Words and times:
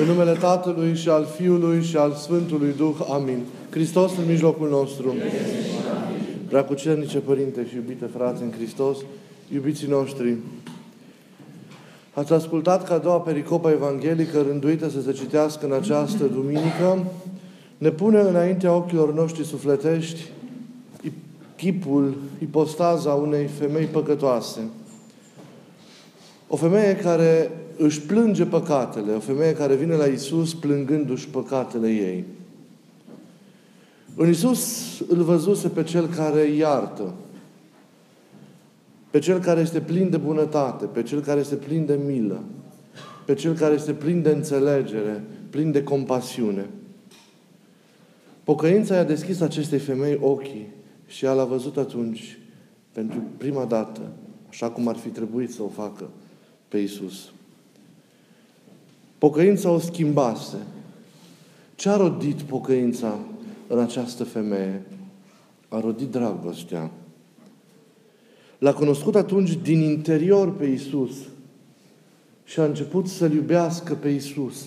În 0.00 0.06
numele 0.06 0.32
Tatălui 0.32 0.94
și 0.94 1.08
al 1.08 1.26
Fiului 1.36 1.82
și 1.82 1.96
al 1.96 2.12
Sfântului 2.12 2.74
Duh. 2.76 2.96
Amin. 3.12 3.44
Hristos 3.70 4.12
în 4.16 4.26
mijlocul 4.26 4.68
nostru. 4.68 5.14
Preacucernice 6.48 7.18
Părinte 7.18 7.66
și 7.68 7.74
iubite 7.74 8.10
frate 8.16 8.42
în 8.42 8.52
Hristos, 8.52 8.96
iubiții 9.52 9.88
noștri, 9.88 10.36
ați 12.12 12.32
ascultat 12.32 12.88
ca 12.88 12.94
a 12.94 12.98
doua 12.98 13.20
pericopa 13.20 13.70
evanghelică 13.70 14.40
rânduită 14.40 14.88
să 14.88 15.00
se 15.00 15.12
citească 15.12 15.66
în 15.66 15.72
această 15.72 16.24
duminică, 16.24 17.04
ne 17.78 17.90
pune 17.90 18.20
înaintea 18.20 18.74
ochilor 18.74 19.14
noștri 19.14 19.44
sufletești 19.44 20.20
chipul, 21.56 22.14
ipostaza 22.38 23.12
unei 23.12 23.46
femei 23.46 23.84
păcătoase. 23.84 24.60
O 26.48 26.56
femeie 26.56 26.96
care 26.96 27.50
își 27.78 28.00
plânge 28.00 28.44
păcatele, 28.44 29.12
o 29.12 29.18
femeie 29.18 29.54
care 29.54 29.74
vine 29.74 29.94
la 29.94 30.04
Isus 30.04 30.54
plângându-și 30.54 31.28
păcatele 31.28 31.88
ei. 31.88 32.24
În 34.16 34.28
Isus 34.28 35.00
îl 35.08 35.22
văzuse 35.22 35.68
pe 35.68 35.82
cel 35.82 36.06
care 36.06 36.40
iartă, 36.40 37.14
pe 39.10 39.18
cel 39.18 39.38
care 39.38 39.60
este 39.60 39.80
plin 39.80 40.10
de 40.10 40.16
bunătate, 40.16 40.84
pe 40.84 41.02
cel 41.02 41.20
care 41.20 41.40
este 41.40 41.54
plin 41.54 41.86
de 41.86 41.98
milă, 42.06 42.42
pe 43.24 43.34
cel 43.34 43.54
care 43.54 43.74
este 43.74 43.92
plin 43.92 44.22
de 44.22 44.30
înțelegere, 44.30 45.24
plin 45.50 45.72
de 45.72 45.82
compasiune. 45.82 46.66
Pocăința 48.44 48.94
i-a 48.94 49.04
deschis 49.04 49.40
acestei 49.40 49.78
femei 49.78 50.18
ochii 50.20 50.66
și 51.06 51.24
ea 51.24 51.32
l-a 51.32 51.44
văzut 51.44 51.76
atunci, 51.76 52.38
pentru 52.92 53.22
prima 53.36 53.64
dată, 53.64 54.00
așa 54.48 54.70
cum 54.70 54.88
ar 54.88 54.96
fi 54.96 55.08
trebuit 55.08 55.52
să 55.52 55.62
o 55.62 55.68
facă 55.68 56.08
pe 56.68 56.78
Isus. 56.78 57.32
Pocăința 59.18 59.70
o 59.70 59.78
schimbase. 59.78 60.56
Ce 61.74 61.88
a 61.88 61.96
rodit 61.96 62.42
pocăința 62.42 63.18
în 63.66 63.78
această 63.78 64.24
femeie? 64.24 64.82
A 65.68 65.80
rodit 65.80 66.10
dragostea. 66.10 66.90
L-a 68.58 68.72
cunoscut 68.72 69.14
atunci 69.14 69.58
din 69.62 69.80
interior 69.80 70.56
pe 70.56 70.66
Isus 70.66 71.10
și 72.44 72.60
a 72.60 72.64
început 72.64 73.06
să-L 73.06 73.32
iubească 73.32 73.94
pe 73.94 74.08
Isus. 74.08 74.66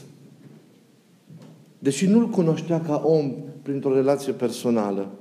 Deși 1.80 2.06
nu-L 2.06 2.28
cunoștea 2.30 2.82
ca 2.82 3.02
om 3.06 3.32
printr-o 3.62 3.94
relație 3.94 4.34
personală. 4.34 5.12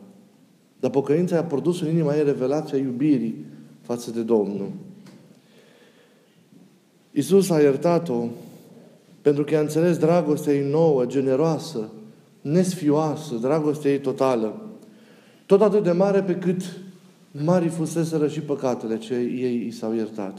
Dar 0.80 0.90
pocăința 0.90 1.38
a 1.38 1.44
produs 1.44 1.80
în 1.80 1.88
inima 1.88 2.16
ei 2.16 2.24
revelația 2.24 2.78
iubirii 2.78 3.44
față 3.80 4.10
de 4.10 4.22
Domnul. 4.22 4.70
Isus 7.12 7.50
a 7.50 7.60
iertat-o 7.60 8.24
pentru 9.22 9.44
că 9.44 9.54
i-a 9.54 9.60
înțeles 9.60 9.98
dragostea 9.98 10.52
ei 10.52 10.70
nouă, 10.70 11.04
generoasă, 11.06 11.88
nesfioasă, 12.40 13.34
dragostea 13.34 13.90
ei 13.90 14.00
totală. 14.00 14.60
Tot 15.46 15.60
atât 15.60 15.82
de 15.82 15.92
mare 15.92 16.22
pe 16.22 16.34
cât 16.34 16.62
mari 17.30 17.68
fuseseră 17.68 18.28
și 18.28 18.40
păcatele 18.40 18.98
ce 18.98 19.14
ei 19.14 19.66
i 19.66 19.70
s-au 19.70 19.94
iertat. 19.94 20.38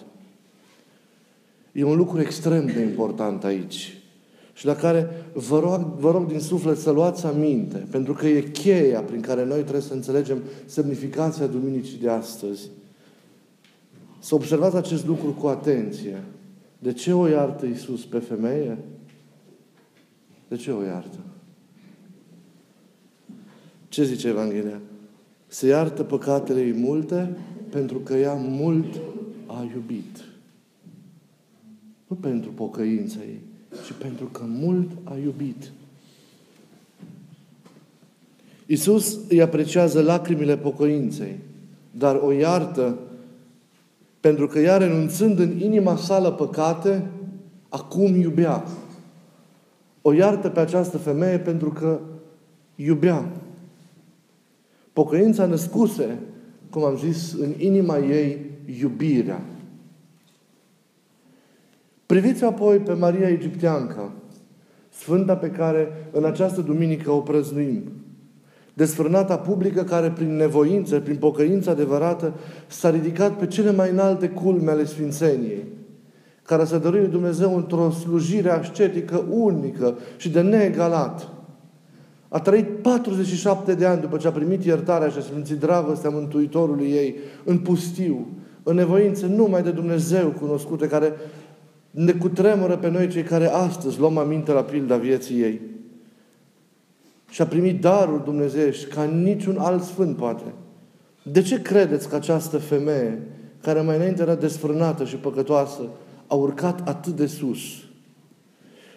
E 1.71 1.83
un 1.83 1.97
lucru 1.97 2.19
extrem 2.19 2.65
de 2.65 2.81
important 2.81 3.43
aici 3.43 4.01
și 4.53 4.65
la 4.65 4.75
care 4.75 5.09
vă 5.33 5.59
rog, 5.59 5.81
vă 5.97 6.11
rog 6.11 6.27
din 6.27 6.39
suflet 6.39 6.77
să 6.77 6.91
luați 6.91 7.25
aminte, 7.25 7.87
pentru 7.91 8.13
că 8.13 8.27
e 8.27 8.41
cheia 8.41 9.01
prin 9.01 9.21
care 9.21 9.45
noi 9.45 9.59
trebuie 9.59 9.81
să 9.81 9.93
înțelegem 9.93 10.41
semnificația 10.65 11.47
Duminicii 11.47 11.97
de 11.97 12.09
astăzi. 12.09 12.69
Să 14.19 14.35
observați 14.35 14.75
acest 14.75 15.05
lucru 15.05 15.31
cu 15.31 15.47
atenție. 15.47 16.23
De 16.81 16.93
ce 16.93 17.13
o 17.13 17.27
iartă 17.27 17.65
Iisus 17.65 18.05
pe 18.05 18.19
femeie? 18.19 18.77
De 20.47 20.55
ce 20.55 20.71
o 20.71 20.83
iartă? 20.83 21.17
Ce 23.89 24.03
zice 24.03 24.27
Evanghelia? 24.27 24.79
Se 25.47 25.67
iartă 25.67 26.03
păcatele 26.03 26.61
ei 26.61 26.73
multe 26.73 27.37
pentru 27.69 27.97
că 27.97 28.13
ea 28.13 28.33
mult 28.33 29.01
a 29.45 29.67
iubit. 29.73 30.23
Nu 32.07 32.15
pentru 32.15 32.51
pocăința 32.51 33.19
ei, 33.19 33.41
ci 33.85 33.91
pentru 33.91 34.25
că 34.25 34.43
mult 34.47 34.89
a 35.03 35.17
iubit. 35.23 35.71
Iisus 38.65 39.19
îi 39.29 39.41
apreciază 39.41 40.01
lacrimile 40.01 40.57
pocăinței, 40.57 41.39
dar 41.91 42.15
o 42.15 42.31
iartă 42.31 42.97
pentru 44.21 44.47
că 44.47 44.59
ea, 44.59 44.77
renunțând 44.77 45.39
în 45.39 45.59
inima 45.59 45.95
sală 45.95 46.31
păcate, 46.31 47.03
acum 47.69 48.15
iubea. 48.15 48.63
O 50.01 50.13
iartă 50.13 50.49
pe 50.49 50.59
această 50.59 50.97
femeie 50.97 51.39
pentru 51.39 51.71
că 51.71 51.99
iubea. 52.75 53.29
Pocăința 54.93 55.45
născuse, 55.45 56.19
cum 56.69 56.83
am 56.83 56.97
zis, 56.97 57.33
în 57.33 57.53
inima 57.57 57.97
ei 57.97 58.49
iubirea. 58.79 59.41
Priviți 62.05 62.43
apoi 62.43 62.77
pe 62.77 62.93
Maria 62.93 63.27
Egipteanca, 63.27 64.11
Sfânta 64.89 65.37
pe 65.37 65.49
care 65.49 66.09
în 66.11 66.25
această 66.25 66.61
duminică 66.61 67.11
o 67.11 67.19
prăznuim. 67.19 67.83
Desfrânata 68.73 69.37
publică 69.37 69.83
care 69.83 70.09
prin 70.09 70.35
nevoință, 70.35 70.99
prin 70.99 71.15
pocăință 71.15 71.69
adevărată, 71.69 72.33
s-a 72.67 72.89
ridicat 72.89 73.31
pe 73.31 73.47
cele 73.47 73.71
mai 73.71 73.89
înalte 73.89 74.29
culme 74.29 74.71
ale 74.71 74.85
Sfințeniei, 74.85 75.65
care 76.43 76.65
să 76.65 76.77
dăruie 76.77 77.05
Dumnezeu 77.05 77.55
într-o 77.55 77.89
slujire 77.89 78.49
ascetică 78.49 79.25
unică 79.29 79.97
și 80.17 80.29
de 80.29 80.41
neegalat. 80.41 81.29
A 82.27 82.39
trăit 82.39 82.81
47 82.81 83.73
de 83.73 83.85
ani 83.85 84.01
după 84.01 84.17
ce 84.17 84.27
a 84.27 84.31
primit 84.31 84.63
iertarea 84.63 85.07
și 85.09 85.17
a 85.17 85.21
simțit 85.21 85.59
dragostea 85.59 86.09
Mântuitorului 86.09 86.91
ei 86.91 87.15
în 87.43 87.57
pustiu, 87.57 88.27
în 88.63 88.75
nevoințe 88.75 89.27
numai 89.27 89.63
de 89.63 89.71
Dumnezeu 89.71 90.27
cunoscute, 90.39 90.87
care 90.87 91.13
ne 91.91 92.11
cutremură 92.11 92.77
pe 92.77 92.89
noi 92.89 93.07
cei 93.07 93.23
care 93.23 93.47
astăzi 93.47 93.99
luăm 93.99 94.17
aminte 94.17 94.51
la 94.51 94.61
pilda 94.61 94.97
vieții 94.97 95.41
ei 95.41 95.70
și 97.31 97.41
a 97.41 97.45
primit 97.45 97.81
darul 97.81 98.21
dumnezeiești 98.25 98.85
ca 98.85 99.03
niciun 99.03 99.57
alt 99.57 99.83
sfânt 99.83 100.15
poate. 100.15 100.53
De 101.23 101.41
ce 101.41 101.61
credeți 101.61 102.09
că 102.09 102.15
această 102.15 102.57
femeie, 102.57 103.21
care 103.61 103.81
mai 103.81 103.95
înainte 103.95 104.21
era 104.21 104.35
desfrânată 104.35 105.05
și 105.05 105.15
păcătoasă, 105.15 105.81
a 106.27 106.35
urcat 106.35 106.87
atât 106.87 107.15
de 107.15 107.25
sus? 107.25 107.59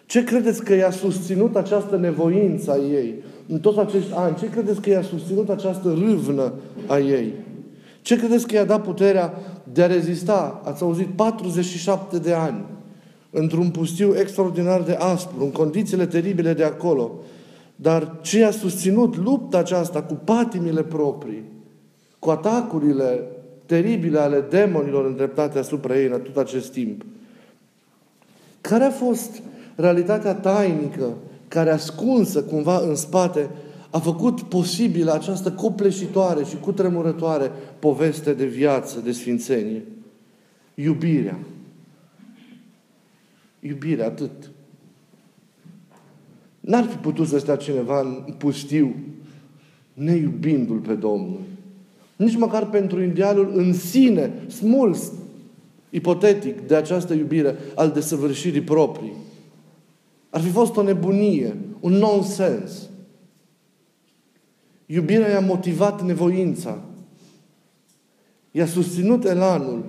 Ce 0.07 0.25
credeți 0.25 0.65
că 0.65 0.75
i-a 0.75 0.91
susținut 0.91 1.57
această 1.57 1.97
nevoință 1.97 2.71
a 2.71 2.77
ei 2.77 3.15
în 3.49 3.59
toți 3.61 3.79
acești 3.79 4.13
ani? 4.15 4.37
Ce 4.37 4.51
credeți 4.51 4.81
că 4.81 4.91
i-a 4.91 5.03
susținut 5.03 5.49
această 5.49 5.89
râvnă 5.89 6.53
a 6.87 6.99
ei? 6.99 7.33
Ce 8.03 8.17
credeți 8.17 8.47
că 8.47 8.55
i-a 8.55 8.65
dat 8.65 8.83
puterea 8.83 9.35
de 9.73 9.83
a 9.83 9.87
rezista? 9.87 10.61
Ați 10.65 10.83
auzit 10.83 11.07
47 11.07 12.19
de 12.19 12.33
ani 12.33 12.65
într-un 13.31 13.71
pustiu 13.71 14.15
extraordinar 14.19 14.83
de 14.83 14.93
aspru, 14.93 15.45
în 15.45 15.51
condițiile 15.51 16.07
teribile 16.07 16.53
de 16.53 16.65
acolo, 16.65 17.13
dar 17.77 18.19
ce 18.21 18.45
a 18.45 18.51
susținut 18.51 19.17
lupta 19.17 19.59
aceasta 19.59 20.03
cu 20.03 20.15
patimile 20.15 20.83
proprii, 20.83 21.43
cu 22.19 22.31
atacurile 22.31 23.23
teribile 23.67 24.19
ale 24.19 24.45
demonilor 24.51 25.07
îndreptate 25.07 25.59
asupra 25.59 25.99
ei 25.99 26.07
în 26.07 26.21
tot 26.21 26.37
acest 26.37 26.73
timp? 26.73 27.05
Care 28.61 28.85
a 28.85 28.91
fost 28.91 29.43
realitatea 29.75 30.35
tainică 30.35 31.15
care 31.49 31.71
ascunsă 31.71 32.43
cumva 32.43 32.79
în 32.79 32.95
spate 32.95 33.51
a 33.91 33.99
făcut 33.99 34.43
posibilă 34.43 35.13
această 35.13 35.53
copleșitoare 35.53 36.45
și 36.45 36.57
cutremurătoare 36.57 37.51
poveste 37.79 38.33
de 38.33 38.47
viață, 38.47 39.01
de 39.01 39.13
sfințenie? 39.13 39.83
Iubirea. 40.75 41.39
Iubirea, 43.61 44.07
atât. 44.07 44.51
N-ar 46.65 46.85
fi 46.85 46.97
putut 46.97 47.27
să 47.27 47.39
stea 47.39 47.57
cineva 47.57 48.01
în 48.01 48.35
pustiu 48.39 48.95
neiubindu-L 49.93 50.79
pe 50.79 50.95
Domnul. 50.95 51.41
Nici 52.17 52.37
măcar 52.37 52.69
pentru 52.71 53.03
idealul 53.03 53.53
în 53.55 53.73
sine, 53.73 54.33
smuls, 54.47 55.13
ipotetic, 55.91 56.61
de 56.61 56.75
această 56.75 57.15
iubire 57.15 57.57
al 57.75 57.91
desăvârșirii 57.91 58.61
proprii. 58.61 59.13
Ar 60.31 60.41
fi 60.41 60.49
fost 60.49 60.77
o 60.77 60.83
nebunie, 60.83 61.57
un 61.81 61.93
nonsens. 61.93 62.89
Iubirea 64.87 65.31
i-a 65.31 65.41
motivat 65.41 66.03
nevoința. 66.03 66.83
I-a 68.51 68.67
susținut 68.67 69.25
elanul 69.25 69.85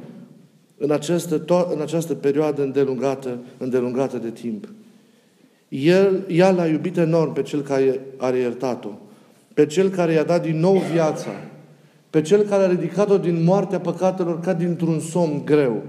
în 0.77 0.91
această, 0.91 1.43
to- 1.43 1.73
în 1.73 1.81
această 1.81 2.13
perioadă 2.15 2.63
îndelungată, 2.63 3.39
îndelungată 3.57 4.17
de 4.17 4.29
timp. 4.29 4.67
El, 5.83 6.23
ea 6.27 6.51
l-a 6.51 6.65
iubit 6.65 6.97
enorm 6.97 7.33
pe 7.33 7.41
cel 7.41 7.61
care 7.61 7.99
a 8.17 8.29
iertat-o, 8.29 8.89
pe 9.53 9.65
cel 9.65 9.89
care 9.89 10.13
i-a 10.13 10.23
dat 10.23 10.41
din 10.41 10.59
nou 10.59 10.81
viața, 10.91 11.29
pe 12.09 12.21
cel 12.21 12.41
care 12.41 12.63
a 12.63 12.67
ridicat-o 12.67 13.17
din 13.17 13.43
moartea 13.43 13.79
păcatelor 13.79 14.39
ca 14.39 14.53
dintr-un 14.53 14.99
somn 14.99 15.41
greu. 15.45 15.83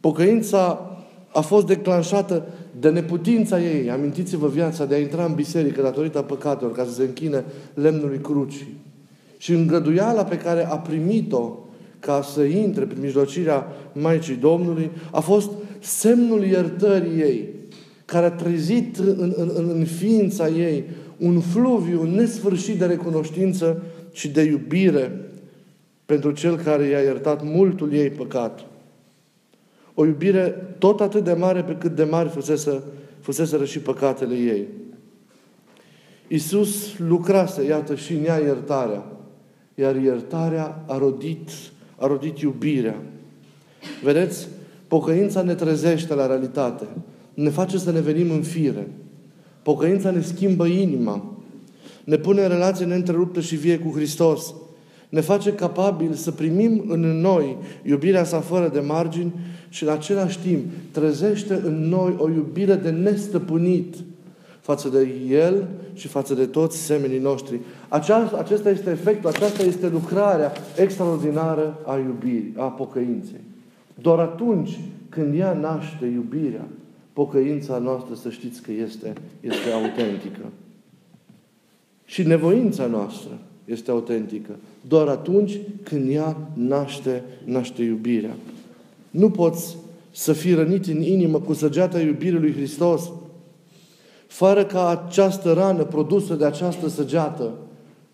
Pocăința 0.00 0.90
a 1.32 1.40
fost 1.40 1.66
declanșată 1.66 2.46
de 2.80 2.90
neputința 2.90 3.60
ei, 3.60 3.90
amintiți-vă 3.90 4.48
viața 4.48 4.84
de 4.84 4.94
a 4.94 4.98
intra 4.98 5.24
în 5.24 5.34
biserică 5.34 5.82
datorită 5.82 6.22
păcatelor, 6.22 6.72
ca 6.72 6.84
să 6.84 6.92
se 6.92 7.02
închine 7.02 7.44
lemnului 7.74 8.18
crucii. 8.18 8.76
Și 9.36 9.52
îngăduiala 9.52 10.24
pe 10.24 10.38
care 10.38 10.66
a 10.66 10.76
primit-o 10.76 11.58
ca 11.98 12.22
să 12.22 12.42
intre 12.42 12.84
prin 12.84 13.02
mijlocirea 13.02 13.66
Maicii 13.92 14.34
Domnului, 14.34 14.90
a 15.10 15.20
fost 15.20 15.50
semnul 15.80 16.44
iertării 16.44 17.20
ei, 17.20 17.55
care 18.06 18.26
a 18.26 18.30
trezit 18.30 18.96
în, 18.96 19.32
în, 19.36 19.50
în 19.54 19.84
ființa 19.84 20.48
ei 20.48 20.84
un 21.16 21.40
fluviu 21.40 22.02
nesfârșit 22.02 22.78
de 22.78 22.86
recunoștință 22.86 23.82
și 24.12 24.28
de 24.28 24.42
iubire 24.42 25.30
pentru 26.06 26.30
cel 26.30 26.56
care 26.56 26.86
i-a 26.86 27.00
iertat 27.00 27.44
multul 27.44 27.92
ei 27.92 28.10
păcat. 28.10 28.64
O 29.94 30.06
iubire 30.06 30.48
tot 30.78 31.00
atât 31.00 31.24
de 31.24 31.32
mare 31.32 31.62
pe 31.62 31.76
cât 31.78 31.94
de 31.94 32.04
mari 32.04 32.28
fusese, 32.28 32.82
fusese 33.20 33.64
și 33.64 33.78
păcatele 33.78 34.34
ei. 34.34 34.66
Iisus 36.28 36.98
lucrase, 36.98 37.64
iată, 37.64 37.94
și 37.94 38.12
în 38.12 38.24
ea 38.24 38.38
iertarea. 38.38 39.04
Iar 39.74 39.96
iertarea 39.96 40.84
a 40.86 40.98
rodit, 40.98 41.48
a 41.96 42.06
rodit 42.06 42.38
iubirea. 42.38 43.02
Vedeți? 44.02 44.48
Pocăința 44.88 45.42
ne 45.42 45.54
trezește 45.54 46.14
la 46.14 46.26
realitate. 46.26 46.86
Ne 47.36 47.50
face 47.50 47.78
să 47.78 47.90
ne 47.90 48.00
venim 48.00 48.30
în 48.30 48.42
fire. 48.42 48.88
Pocăința 49.62 50.10
ne 50.10 50.20
schimbă 50.20 50.66
inima. 50.66 51.24
Ne 52.04 52.16
pune 52.16 52.42
în 52.42 52.48
relație 52.48 52.84
neîntreruptă 52.86 53.40
și 53.40 53.56
vie 53.56 53.78
cu 53.78 53.90
Hristos. 53.90 54.54
Ne 55.08 55.20
face 55.20 55.52
capabil 55.52 56.12
să 56.12 56.30
primim 56.30 56.84
în 56.88 57.00
noi 57.00 57.56
iubirea 57.82 58.24
sa 58.24 58.40
fără 58.40 58.68
de 58.68 58.80
margini 58.80 59.32
și 59.68 59.82
în 59.82 59.88
același 59.90 60.38
timp 60.38 60.64
trezește 60.90 61.60
în 61.64 61.88
noi 61.88 62.14
o 62.18 62.28
iubire 62.28 62.74
de 62.74 62.90
nestăpânit 62.90 63.94
față 64.60 64.88
de 64.88 65.08
El 65.30 65.68
și 65.94 66.08
față 66.08 66.34
de 66.34 66.46
toți 66.46 66.78
semenii 66.78 67.18
noștri. 67.18 67.60
Aceasta, 67.88 68.36
acesta 68.36 68.70
este 68.70 68.90
efectul, 68.90 69.30
aceasta 69.30 69.62
este 69.62 69.88
lucrarea 69.88 70.52
extraordinară 70.76 71.78
a 71.86 71.96
iubirii, 71.96 72.54
a 72.56 72.64
pocăinței. 72.64 73.40
Doar 73.94 74.18
atunci 74.18 74.80
când 75.08 75.38
ea 75.38 75.52
naște 75.52 76.06
iubirea, 76.06 76.64
pocăința 77.16 77.78
noastră, 77.78 78.14
să 78.14 78.30
știți 78.30 78.62
că 78.62 78.72
este, 78.72 79.12
este 79.40 79.70
autentică. 79.70 80.52
Și 82.04 82.22
nevoința 82.22 82.86
noastră 82.86 83.38
este 83.64 83.90
autentică. 83.90 84.56
Doar 84.88 85.08
atunci 85.08 85.58
când 85.82 86.10
ea 86.10 86.36
naște, 86.54 87.22
naște 87.44 87.82
iubirea. 87.82 88.36
Nu 89.10 89.30
poți 89.30 89.76
să 90.10 90.32
fii 90.32 90.54
rănit 90.54 90.86
în 90.86 91.02
inimă 91.02 91.40
cu 91.40 91.52
săgeata 91.52 92.00
iubirii 92.00 92.38
lui 92.38 92.52
Hristos, 92.52 93.10
fără 94.26 94.64
ca 94.64 94.88
această 94.88 95.52
rană 95.52 95.84
produsă 95.84 96.34
de 96.34 96.44
această 96.44 96.88
săgeată 96.88 97.52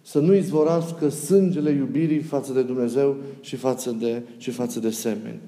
să 0.03 0.19
nu 0.19 0.35
izvorască 0.35 1.09
sângele 1.09 1.71
iubirii 1.71 2.21
față 2.21 2.53
de 2.53 2.63
Dumnezeu 2.63 3.17
și 3.41 3.57
față 3.57 3.97
de, 4.01 4.23
și 4.37 4.51
față 4.51 4.81
de 4.81 4.91
semeni. 4.91 5.41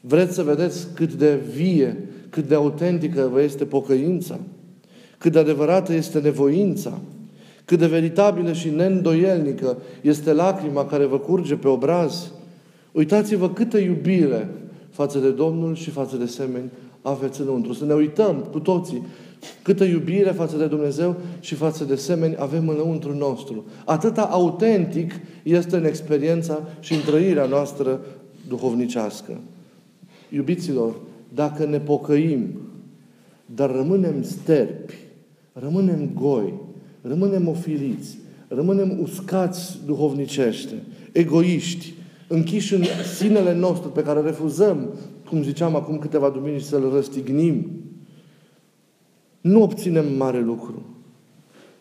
Vreți 0.00 0.34
să 0.34 0.42
vedeți 0.42 0.86
cât 0.94 1.12
de 1.12 1.36
vie, 1.54 2.08
cât 2.30 2.48
de 2.48 2.54
autentică 2.54 3.28
vă 3.32 3.42
este 3.42 3.64
pocăința? 3.64 4.38
Cât 5.18 5.32
de 5.32 5.38
adevărată 5.38 5.92
este 5.92 6.18
nevoința? 6.18 6.98
Cât 7.64 7.78
de 7.78 7.86
veritabilă 7.86 8.52
și 8.52 8.68
neîndoielnică 8.68 9.76
este 10.00 10.32
lacrima 10.32 10.86
care 10.86 11.04
vă 11.04 11.18
curge 11.18 11.54
pe 11.54 11.68
obraz? 11.68 12.30
Uitați-vă 12.92 13.50
câtă 13.50 13.78
iubire 13.78 14.48
față 14.90 15.18
de 15.18 15.30
Domnul 15.30 15.74
și 15.74 15.90
față 15.90 16.16
de 16.16 16.26
semeni 16.26 16.70
aveți 17.02 17.40
înăuntru. 17.40 17.72
Să 17.72 17.84
ne 17.84 17.94
uităm 17.94 18.36
cu 18.50 18.58
toții 18.58 19.02
câtă 19.62 19.84
iubire 19.84 20.30
față 20.30 20.56
de 20.56 20.66
Dumnezeu 20.66 21.16
și 21.40 21.54
față 21.54 21.84
de 21.84 21.94
semeni 21.94 22.36
avem 22.38 22.68
înăuntru 22.68 23.14
nostru. 23.14 23.64
Atâta 23.84 24.22
autentic 24.22 25.12
este 25.42 25.76
în 25.76 25.84
experiența 25.84 26.62
și 26.80 26.94
în 26.94 27.00
trăirea 27.00 27.46
noastră 27.46 28.00
duhovnicească. 28.48 29.40
Iubiților, 30.28 30.94
dacă 31.34 31.64
ne 31.64 31.78
pocăim, 31.78 32.48
dar 33.54 33.70
rămânem 33.70 34.22
sterpi, 34.22 34.94
rămânem 35.52 36.10
goi, 36.14 36.54
rămânem 37.02 37.48
ofiliți, 37.48 38.18
rămânem 38.48 38.98
uscați 39.00 39.78
duhovnicește, 39.86 40.74
egoiști, 41.12 41.92
închiși 42.28 42.74
în 42.74 42.82
sinele 43.16 43.54
nostru 43.54 43.88
pe 43.88 44.02
care 44.02 44.20
refuzăm, 44.20 44.88
cum 45.28 45.42
ziceam 45.42 45.74
acum 45.76 45.98
câteva 45.98 46.28
duminici, 46.28 46.62
să-l 46.62 46.90
răstignim, 46.92 47.70
nu 49.40 49.62
obținem 49.62 50.16
mare 50.16 50.40
lucru. 50.40 50.82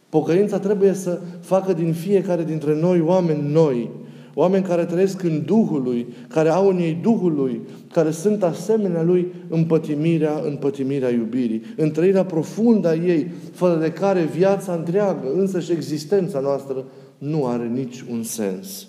Pocăința 0.09 0.59
trebuie 0.59 0.93
să 0.93 1.19
facă 1.39 1.73
din 1.73 1.93
fiecare 1.93 2.43
dintre 2.43 2.79
noi 2.79 3.01
oameni 3.01 3.51
noi, 3.51 3.89
oameni 4.39 4.63
care 4.63 4.85
trăiesc 4.85 5.23
în 5.23 5.43
Duhul 5.45 5.81
Lui, 5.81 6.07
care 6.27 6.49
au 6.49 6.69
în 6.69 6.77
ei 6.77 6.99
Duhul 7.01 7.33
Lui, 7.33 7.61
care 7.91 8.11
sunt 8.11 8.43
asemenea 8.43 9.01
Lui 9.01 9.33
în 9.47 9.65
pătimirea, 9.65 10.41
în 10.43 10.55
pătimirea 10.55 11.09
iubirii, 11.09 11.63
în 11.77 11.91
trăirea 11.91 12.25
profundă 12.25 12.87
a 12.87 12.95
ei, 12.95 13.31
fără 13.53 13.79
de 13.79 13.91
care 13.91 14.23
viața 14.23 14.73
întreagă, 14.73 15.27
însă 15.33 15.59
și 15.59 15.71
existența 15.71 16.39
noastră, 16.39 16.85
nu 17.17 17.45
are 17.45 17.67
nici 17.67 18.03
un 18.11 18.23
sens. 18.23 18.87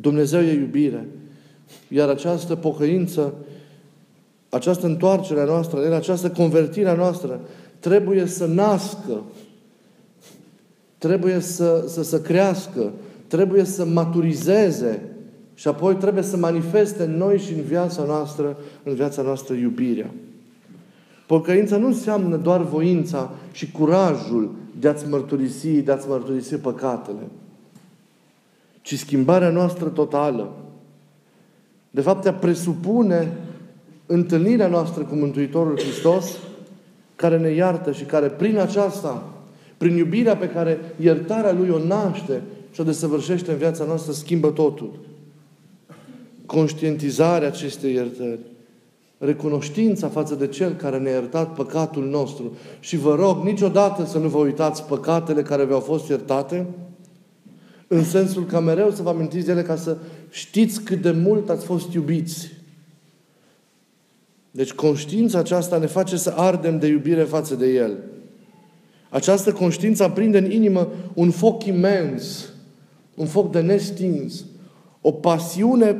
Dumnezeu 0.00 0.40
e 0.40 0.52
iubire. 0.52 1.08
Iar 1.88 2.08
această 2.08 2.56
pocăință, 2.56 3.34
această 4.48 4.86
întoarcere 4.86 5.40
a 5.40 5.44
noastră, 5.44 5.94
această 5.94 6.30
convertire 6.30 6.88
a 6.88 6.94
noastră, 6.94 7.40
trebuie 7.78 8.26
să 8.26 8.46
nască, 8.46 9.22
trebuie 10.98 11.40
să, 11.40 11.84
să, 11.88 12.02
să 12.02 12.20
crească, 12.20 12.92
trebuie 13.30 13.64
să 13.64 13.84
maturizeze 13.84 15.02
și 15.54 15.68
apoi 15.68 15.94
trebuie 15.94 16.22
să 16.22 16.36
manifeste 16.36 17.02
în 17.02 17.16
noi 17.16 17.38
și 17.38 17.52
în 17.52 17.62
viața 17.62 18.02
noastră, 18.02 18.56
în 18.82 18.94
viața 18.94 19.22
noastră 19.22 19.54
iubirea. 19.54 20.10
Pocăința 21.26 21.76
nu 21.76 21.86
înseamnă 21.86 22.36
doar 22.36 22.62
voința 22.62 23.30
și 23.52 23.70
curajul 23.70 24.50
de 24.80 24.88
a-ți 24.88 25.08
mărturisi, 25.08 25.68
de 25.68 25.92
a-ți 25.92 26.08
mărturisi 26.08 26.54
păcatele 26.54 27.22
ci 28.82 28.98
schimbarea 28.98 29.50
noastră 29.50 29.88
totală. 29.88 30.52
De 31.90 32.00
fapt, 32.00 32.24
ea 32.24 32.32
presupune 32.32 33.32
întâlnirea 34.06 34.68
noastră 34.68 35.02
cu 35.02 35.14
Mântuitorul 35.14 35.78
Hristos, 35.78 36.38
care 37.16 37.38
ne 37.38 37.50
iartă 37.50 37.92
și 37.92 38.04
care 38.04 38.26
prin 38.26 38.58
aceasta, 38.58 39.22
prin 39.76 39.96
iubirea 39.96 40.36
pe 40.36 40.48
care 40.48 40.78
iertarea 41.00 41.52
Lui 41.52 41.68
o 41.68 41.78
naște 41.78 42.42
și 42.70 42.80
o 42.80 42.84
desăvârșește 42.84 43.50
în 43.50 43.56
viața 43.56 43.84
noastră, 43.84 44.12
schimbă 44.12 44.50
totul. 44.50 44.98
Conștientizarea 46.46 47.48
acestei 47.48 47.92
iertări, 47.92 48.38
recunoștința 49.18 50.08
față 50.08 50.34
de 50.34 50.46
Cel 50.46 50.74
care 50.74 50.98
ne-a 50.98 51.12
iertat 51.12 51.54
păcatul 51.54 52.08
nostru. 52.08 52.56
Și 52.80 52.96
vă 52.96 53.14
rog 53.14 53.44
niciodată 53.44 54.04
să 54.04 54.18
nu 54.18 54.28
vă 54.28 54.38
uitați 54.38 54.84
păcatele 54.84 55.42
care 55.42 55.64
v-au 55.64 55.80
fost 55.80 56.08
iertate, 56.08 56.66
în 57.88 58.04
sensul 58.04 58.46
că 58.46 58.60
mereu 58.60 58.90
să 58.90 59.02
vă 59.02 59.08
amintiți 59.08 59.46
de 59.46 59.52
ele 59.52 59.62
ca 59.62 59.76
să 59.76 59.96
știți 60.30 60.82
cât 60.82 61.02
de 61.02 61.10
mult 61.10 61.48
ați 61.48 61.64
fost 61.64 61.92
iubiți. 61.92 62.52
Deci 64.50 64.72
conștiința 64.72 65.38
aceasta 65.38 65.78
ne 65.78 65.86
face 65.86 66.16
să 66.16 66.32
ardem 66.36 66.78
de 66.78 66.86
iubire 66.86 67.22
față 67.22 67.54
de 67.54 67.66
El. 67.66 67.98
Această 69.08 69.52
conștiință 69.52 70.02
aprinde 70.02 70.38
în 70.38 70.50
inimă 70.50 70.88
un 71.14 71.30
foc 71.30 71.64
imens, 71.64 72.48
un 73.20 73.26
foc 73.26 73.50
de 73.50 73.60
nestins, 73.60 74.44
o 75.00 75.12
pasiune 75.12 75.96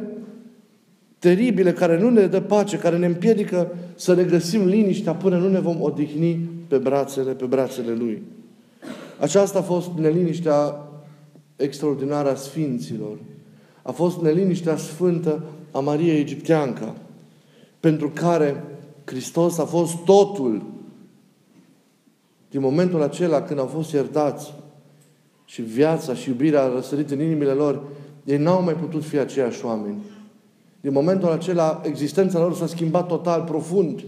teribilă 1.19 1.73
care 1.73 2.01
nu 2.01 2.11
ne 2.11 2.27
dă 2.27 2.41
pace, 2.41 2.79
care 2.79 2.99
ne 2.99 3.07
împiedică 3.07 3.75
să 3.95 4.15
ne 4.15 4.23
găsim 4.23 4.67
liniștea 4.67 5.15
până 5.15 5.39
nu 5.39 5.49
ne 5.49 5.61
vom 5.61 5.83
odihni 5.83 6.49
pe 6.69 6.77
brațele, 6.77 7.33
pe 7.33 7.45
brațele 7.45 7.93
Lui. 7.93 8.23
Aceasta 9.19 9.59
a 9.59 9.63
fost 9.63 9.91
neliniștea 9.97 10.87
extraordinară 11.57 12.31
a 12.31 12.35
Sfinților. 12.35 13.19
A 13.83 13.91
fost 13.91 14.21
neliniștea 14.21 14.77
sfântă 14.77 15.43
a 15.71 15.79
Mariei 15.79 16.21
Egipteanca, 16.21 16.95
pentru 17.81 18.11
care 18.11 18.65
Hristos 19.05 19.59
a 19.59 19.65
fost 19.65 19.97
totul. 20.05 20.63
Din 22.51 22.61
momentul 22.61 23.03
acela 23.03 23.43
când 23.43 23.59
au 23.59 23.67
fost 23.67 23.93
iertați 23.93 24.55
și 25.51 25.63
viața 25.63 26.15
și 26.15 26.29
iubirea 26.29 26.63
a 26.63 26.75
răsărit 26.75 27.11
în 27.11 27.21
inimile 27.21 27.53
lor, 27.53 27.83
ei 28.25 28.39
n-au 28.39 28.63
mai 28.63 28.75
putut 28.75 29.05
fi 29.05 29.19
aceiași 29.19 29.65
oameni. 29.65 29.97
Din 30.81 30.93
momentul 30.93 31.29
acela, 31.29 31.81
existența 31.85 32.39
lor 32.39 32.55
s-a 32.55 32.67
schimbat 32.67 33.07
total, 33.07 33.43
profund. 33.43 34.05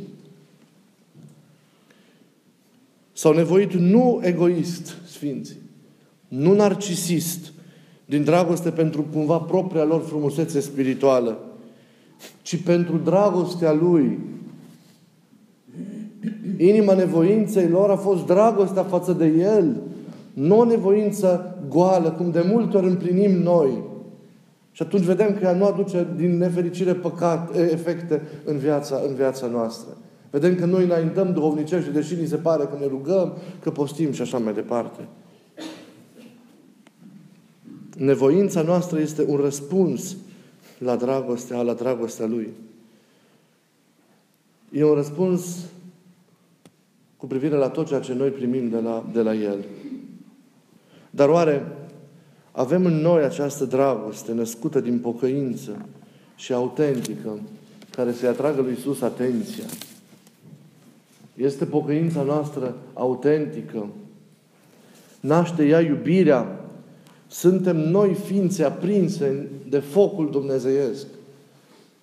S-au 3.12 3.32
nevoit 3.32 3.72
nu 3.72 4.20
egoist, 4.22 4.96
Sfinții, 5.06 5.56
nu 6.28 6.54
narcisist, 6.54 7.52
din 8.04 8.24
dragoste 8.24 8.70
pentru 8.70 9.06
cumva 9.12 9.38
propria 9.38 9.84
lor 9.84 10.02
frumusețe 10.02 10.60
spirituală, 10.60 11.38
ci 12.42 12.62
pentru 12.62 12.96
dragostea 12.96 13.72
Lui, 13.72 14.18
Inima 16.58 16.94
nevoinței 16.94 17.68
lor 17.68 17.90
a 17.90 17.96
fost 17.96 18.26
dragostea 18.26 18.82
față 18.82 19.12
de 19.12 19.26
El. 19.26 19.80
Nu 20.32 20.58
o 20.58 20.64
nevoință 20.64 21.58
goală, 21.68 22.10
cum 22.10 22.30
de 22.30 22.44
multe 22.46 22.76
ori 22.76 22.86
împlinim 22.86 23.42
noi. 23.42 23.82
Și 24.72 24.82
atunci 24.82 25.04
vedem 25.04 25.34
că 25.34 25.44
ea 25.44 25.52
nu 25.52 25.64
aduce 25.64 26.06
din 26.16 26.36
nefericire 26.36 26.94
păcat, 26.94 27.56
efecte 27.56 28.22
în 28.44 28.58
viața, 28.58 29.00
în 29.08 29.14
viața 29.14 29.46
noastră. 29.46 29.96
Vedem 30.30 30.54
că 30.54 30.64
noi 30.64 30.84
înaintăm 30.84 31.32
duhovnicește, 31.32 31.90
deși 31.90 32.14
ni 32.14 32.26
se 32.26 32.36
pare 32.36 32.64
că 32.64 32.76
ne 32.80 32.86
rugăm, 32.86 33.32
că 33.62 33.70
postim 33.70 34.12
și 34.12 34.22
așa 34.22 34.38
mai 34.38 34.54
departe. 34.54 35.00
Nevoința 37.96 38.62
noastră 38.62 38.98
este 38.98 39.24
un 39.28 39.36
răspuns 39.36 40.16
la 40.78 40.96
dragostea, 40.96 41.62
la 41.62 41.72
dragostea 41.72 42.26
Lui. 42.26 42.48
E 44.72 44.84
un 44.84 44.94
răspuns 44.94 45.56
cu 47.16 47.26
privire 47.26 47.56
la 47.56 47.68
tot 47.68 47.86
ceea 47.86 48.00
ce 48.00 48.14
noi 48.14 48.28
primim 48.28 48.68
de 48.68 48.78
la, 48.78 49.04
de 49.12 49.20
la 49.20 49.34
El. 49.34 49.64
Dar 51.14 51.28
oare 51.28 51.66
avem 52.52 52.84
în 52.84 53.00
noi 53.00 53.24
această 53.24 53.64
dragoste 53.64 54.32
născută 54.32 54.80
din 54.80 54.98
pocăință 54.98 55.86
și 56.36 56.52
autentică, 56.52 57.38
care 57.90 58.12
să-i 58.12 58.28
atragă 58.28 58.60
lui 58.60 58.70
Iisus 58.70 59.00
atenția? 59.00 59.64
Este 61.34 61.64
pocăința 61.64 62.22
noastră 62.22 62.76
autentică? 62.92 63.88
Naște 65.20 65.64
ea 65.66 65.80
iubirea? 65.80 66.60
Suntem 67.26 67.76
noi 67.76 68.14
ființe 68.14 68.64
aprinse 68.64 69.48
de 69.68 69.78
focul 69.78 70.30
dumnezeiesc, 70.30 71.06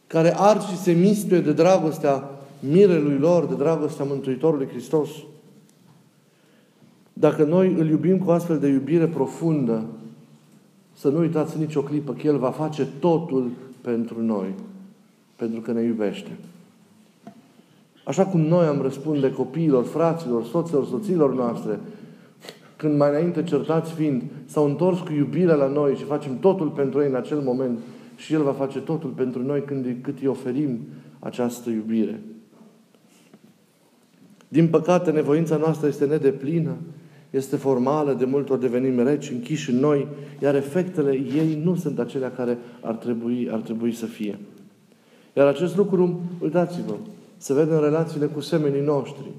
care 0.08 0.34
ard 0.38 0.62
și 0.62 0.78
se 0.78 0.92
mistuie 0.92 1.39
de 1.39 1.54
dragostea 1.54 2.30
mirelui 2.60 3.18
lor, 3.18 3.46
de 3.46 3.56
dragostea 3.56 4.06
Mântuitorului 4.06 4.68
Hristos. 4.68 5.10
Dacă 7.20 7.44
noi 7.44 7.74
îl 7.74 7.88
iubim 7.88 8.18
cu 8.18 8.32
astfel 8.32 8.60
de 8.60 8.68
iubire 8.68 9.08
profundă, 9.08 9.86
să 10.94 11.10
nu 11.10 11.20
uitați 11.20 11.60
nicio 11.60 11.82
clipă 11.82 12.14
că 12.14 12.28
El 12.28 12.38
va 12.38 12.50
face 12.50 12.88
totul 13.00 13.50
pentru 13.82 14.22
noi, 14.22 14.54
pentru 15.36 15.62
că 15.62 15.72
ne 15.72 15.82
iubește. 15.82 16.38
Așa 18.06 18.26
cum 18.26 18.40
noi 18.40 18.66
am 18.66 18.82
răspunde 18.82 19.32
copiilor, 19.32 19.86
fraților, 19.86 20.46
soților, 20.46 20.86
soților 20.86 21.34
noastre, 21.34 21.80
când 22.76 22.98
mai 22.98 23.10
înainte 23.10 23.44
certați 23.44 23.94
fiind, 23.94 24.24
s-au 24.46 24.66
întors 24.66 25.00
cu 25.00 25.12
iubire 25.12 25.54
la 25.54 25.68
noi 25.68 25.96
și 25.96 26.04
facem 26.04 26.40
totul 26.40 26.68
pentru 26.68 27.02
ei 27.02 27.10
în 27.10 27.16
acel 27.16 27.40
moment 27.40 27.80
și 28.16 28.34
El 28.34 28.42
va 28.42 28.52
face 28.52 28.80
totul 28.80 29.10
pentru 29.10 29.44
noi 29.44 29.64
când, 29.64 29.96
cât 30.02 30.20
îi 30.20 30.28
oferim 30.28 30.80
această 31.20 31.70
iubire. 31.70 32.20
Din 34.48 34.68
păcate, 34.68 35.12
nevoința 35.12 35.58
noastră 35.58 35.88
este 35.88 36.06
nedeplină, 36.06 36.76
este 37.30 37.56
formală, 37.56 38.14
de 38.14 38.26
multe 38.26 38.52
ori 38.52 38.62
devenim 38.62 39.04
reci, 39.04 39.30
închiși 39.30 39.70
în 39.70 39.80
noi, 39.80 40.08
iar 40.42 40.56
efectele 40.56 41.12
ei 41.12 41.62
nu 41.64 41.76
sunt 41.76 42.00
acelea 42.00 42.32
care 42.32 42.58
ar 42.82 42.96
trebui, 42.96 43.50
ar 43.52 43.60
trebui 43.60 43.94
să 43.94 44.06
fie. 44.06 44.40
Iar 45.34 45.48
acest 45.48 45.78
lucru, 45.78 46.20
uitați-vă, 46.42 46.94
se 47.38 47.54
vede 47.54 47.74
în 47.74 47.82
relațiile 47.82 48.26
cu 48.26 48.40
semenii 48.40 48.82
noștri. 48.82 49.32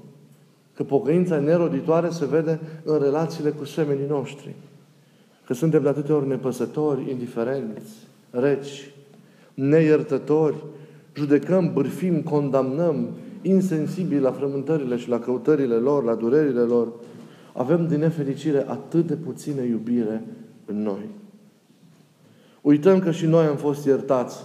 Că 0.75 0.83
pocăința 0.83 1.39
neroditoare 1.39 2.09
se 2.09 2.25
vede 2.25 2.59
în 2.83 2.99
relațiile 2.99 3.49
cu 3.49 3.65
semenii 3.65 4.07
noștri. 4.07 4.55
Că 5.45 5.53
suntem 5.53 5.81
de 5.81 5.87
atâtea 5.87 6.15
ori 6.15 6.27
nepăsători, 6.27 7.09
indiferenți, 7.09 7.91
reci, 8.29 8.91
neiertători, 9.53 10.55
judecăm, 11.15 11.73
bârfim, 11.73 12.21
condamnăm, 12.21 13.07
insensibili 13.41 14.21
la 14.21 14.31
frământările 14.31 14.97
și 14.97 15.09
la 15.09 15.19
căutările 15.19 15.75
lor, 15.75 16.03
la 16.03 16.15
durerile 16.15 16.61
lor, 16.61 16.87
avem 17.53 17.87
din 17.87 17.99
nefericire 17.99 18.65
atât 18.67 19.07
de 19.07 19.15
puțină 19.15 19.61
iubire 19.61 20.23
în 20.65 20.81
noi. 20.81 21.09
Uităm 22.61 22.99
că 22.99 23.11
și 23.11 23.25
noi 23.25 23.45
am 23.45 23.55
fost 23.55 23.85
iertați 23.85 24.37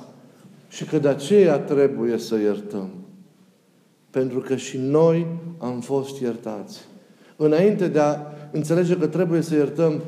și 0.68 0.84
că 0.84 0.98
de 0.98 1.08
aceea 1.08 1.58
trebuie 1.58 2.18
să 2.18 2.38
iertăm. 2.38 2.88
Pentru 4.10 4.38
că 4.38 4.56
și 4.56 4.78
noi 4.78 5.26
am 5.58 5.80
fost 5.80 6.20
iertați. 6.20 6.84
Înainte 7.36 7.88
de 7.88 7.98
a 7.98 8.16
înțelege 8.52 8.96
că 8.96 9.06
trebuie 9.06 9.40
să 9.40 9.54
iertăm 9.54 10.00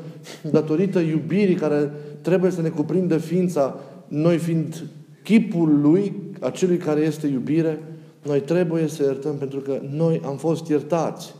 datorită 0.51 0.99
iubirii 0.99 1.55
care 1.55 1.91
trebuie 2.21 2.51
să 2.51 2.61
ne 2.61 2.69
cuprindă 2.69 3.17
ființa, 3.17 3.79
noi 4.07 4.37
fiind 4.37 4.83
chipul 5.23 5.81
Lui, 5.81 6.13
acelui 6.39 6.77
care 6.77 6.99
este 6.99 7.27
iubire, 7.27 7.83
noi 8.25 8.39
trebuie 8.39 8.87
să 8.87 9.03
iertăm 9.03 9.35
pentru 9.35 9.59
că 9.59 9.81
noi 9.95 10.21
am 10.25 10.37
fost 10.37 10.67
iertați. 10.67 11.35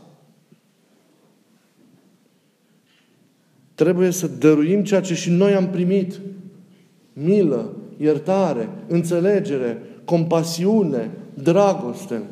Trebuie 3.80 4.10
să 4.10 4.26
dăruim 4.26 4.84
ceea 4.84 5.00
ce 5.00 5.14
și 5.14 5.30
noi 5.30 5.54
am 5.54 5.68
primit. 5.68 6.20
Milă, 7.12 7.72
iertare, 7.96 8.68
înțelegere, 8.86 9.82
compasiune, 10.04 11.10
dragoste. 11.34 12.22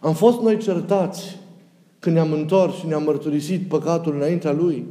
Am 0.00 0.14
fost 0.14 0.40
noi 0.40 0.56
certați 0.56 1.38
când 1.98 2.14
ne-am 2.14 2.32
întors 2.32 2.74
și 2.74 2.86
ne-am 2.86 3.02
mărturisit 3.02 3.68
păcatul 3.68 4.14
înaintea 4.14 4.52
Lui. 4.52 4.84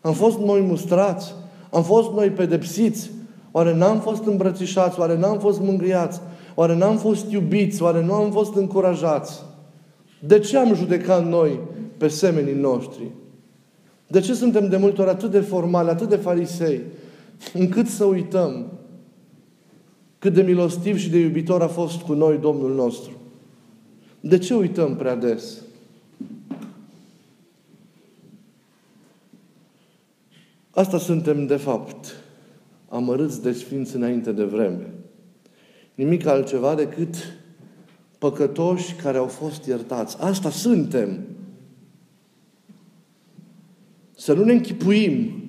Am 0.00 0.12
fost 0.12 0.38
noi 0.38 0.60
mustrați. 0.60 1.34
Am 1.70 1.82
fost 1.82 2.12
noi 2.12 2.30
pedepsiți. 2.30 3.10
Oare 3.50 3.74
n-am 3.74 4.00
fost 4.00 4.24
îmbrățișați? 4.24 5.00
Oare 5.00 5.16
n-am 5.16 5.38
fost 5.38 5.60
mângâiați? 5.60 6.20
Oare 6.54 6.76
n-am 6.76 6.96
fost 6.96 7.30
iubiți? 7.30 7.82
Oare 7.82 8.04
nu 8.04 8.12
am 8.12 8.30
fost 8.30 8.54
încurajați? 8.54 9.42
De 10.20 10.38
ce 10.38 10.58
am 10.58 10.74
judecat 10.74 11.28
noi 11.28 11.60
pe 11.96 12.08
semenii 12.08 12.60
noștri? 12.60 13.10
De 14.06 14.20
ce 14.20 14.34
suntem 14.34 14.68
de 14.68 14.76
multe 14.76 15.00
ori 15.00 15.10
atât 15.10 15.30
de 15.30 15.40
formali, 15.40 15.88
atât 15.88 16.08
de 16.08 16.16
farisei, 16.16 16.80
încât 17.54 17.86
să 17.86 18.04
uităm 18.04 18.72
cât 20.18 20.34
de 20.34 20.42
milostiv 20.42 20.98
și 20.98 21.10
de 21.10 21.18
iubitor 21.18 21.62
a 21.62 21.68
fost 21.68 22.00
cu 22.00 22.12
noi 22.12 22.38
Domnul 22.38 22.74
nostru? 22.74 23.10
De 24.20 24.38
ce 24.38 24.54
uităm 24.54 24.96
prea 24.96 25.14
des? 25.14 25.62
Asta 30.70 30.98
suntem, 30.98 31.46
de 31.46 31.56
fapt, 31.56 32.22
amărâți 32.88 33.42
de 33.42 33.52
sfinți 33.52 33.96
înainte 33.96 34.32
de 34.32 34.44
vreme. 34.44 34.90
Nimic 35.94 36.26
altceva 36.26 36.74
decât 36.74 37.14
păcătoși 38.18 38.94
care 38.94 39.18
au 39.18 39.26
fost 39.26 39.66
iertați. 39.66 40.16
Asta 40.20 40.50
suntem. 40.50 41.18
Să 44.16 44.32
nu 44.32 44.44
ne 44.44 44.52
închipuim 44.52 45.42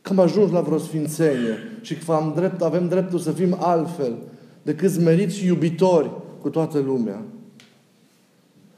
că 0.00 0.12
am 0.12 0.18
ajuns 0.18 0.50
la 0.50 0.60
vreo 0.60 0.78
sfințenie 0.78 1.56
și 1.80 1.94
că 1.94 2.12
am 2.12 2.32
drept, 2.36 2.62
avem 2.62 2.88
dreptul 2.88 3.18
să 3.18 3.32
fim 3.32 3.56
altfel 3.60 4.16
decât 4.62 4.90
zmeriți 4.90 5.36
și 5.36 5.46
iubitori 5.46 6.10
cu 6.40 6.48
toată 6.48 6.78
lumea. 6.78 7.22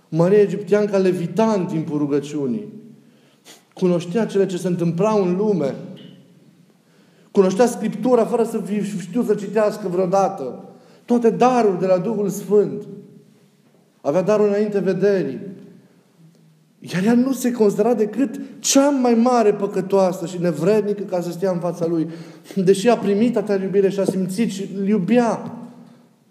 Maria 0.08 0.40
Egipteanca 0.40 0.98
levita 0.98 1.52
în 1.52 1.66
timpul 1.66 1.98
rugăciunii. 1.98 2.64
Cunoștea 3.74 4.26
cele 4.26 4.46
ce 4.46 4.56
se 4.56 4.68
întâmplau 4.68 5.24
în 5.24 5.36
lume. 5.36 5.74
Cunoștea 7.30 7.66
Scriptura 7.66 8.24
fără 8.24 8.44
să 8.44 8.62
știu 9.00 9.22
să 9.22 9.34
citească 9.34 9.88
vreodată. 9.88 10.64
Toate 11.04 11.30
daruri 11.30 11.78
de 11.78 11.86
la 11.86 11.98
Duhul 11.98 12.28
Sfânt. 12.28 12.82
Avea 14.00 14.22
darul 14.22 14.46
înainte 14.46 14.78
vederii. 14.78 15.38
Iar 16.80 17.04
ea 17.04 17.14
nu 17.14 17.32
se 17.32 17.52
considera 17.52 17.94
decât 17.94 18.40
cea 18.58 18.90
mai 18.90 19.14
mare 19.14 19.52
păcătoasă 19.52 20.26
și 20.26 20.40
nevrednică 20.40 21.02
ca 21.02 21.20
să 21.20 21.30
stea 21.30 21.50
în 21.50 21.58
fața 21.58 21.86
lui. 21.86 22.08
Deși 22.54 22.88
a 22.88 22.96
primit 22.96 23.36
atâta 23.36 23.62
iubire 23.62 23.88
și 23.88 24.00
a 24.00 24.04
simțit 24.04 24.50
și 24.50 24.68
îl 24.76 24.88
iubea. 24.88 25.56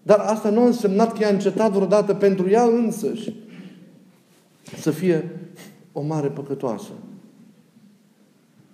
Dar 0.02 0.18
asta 0.18 0.50
nu 0.50 0.60
a 0.60 0.66
însemnat 0.66 1.12
că 1.12 1.22
i-a 1.22 1.28
încetat 1.28 1.70
vreodată 1.70 2.14
pentru 2.14 2.50
ea 2.50 2.62
însăși 2.62 3.32
să 4.80 4.90
fie 4.90 5.30
o 5.92 6.02
mare 6.02 6.28
păcătoasă. 6.28 6.88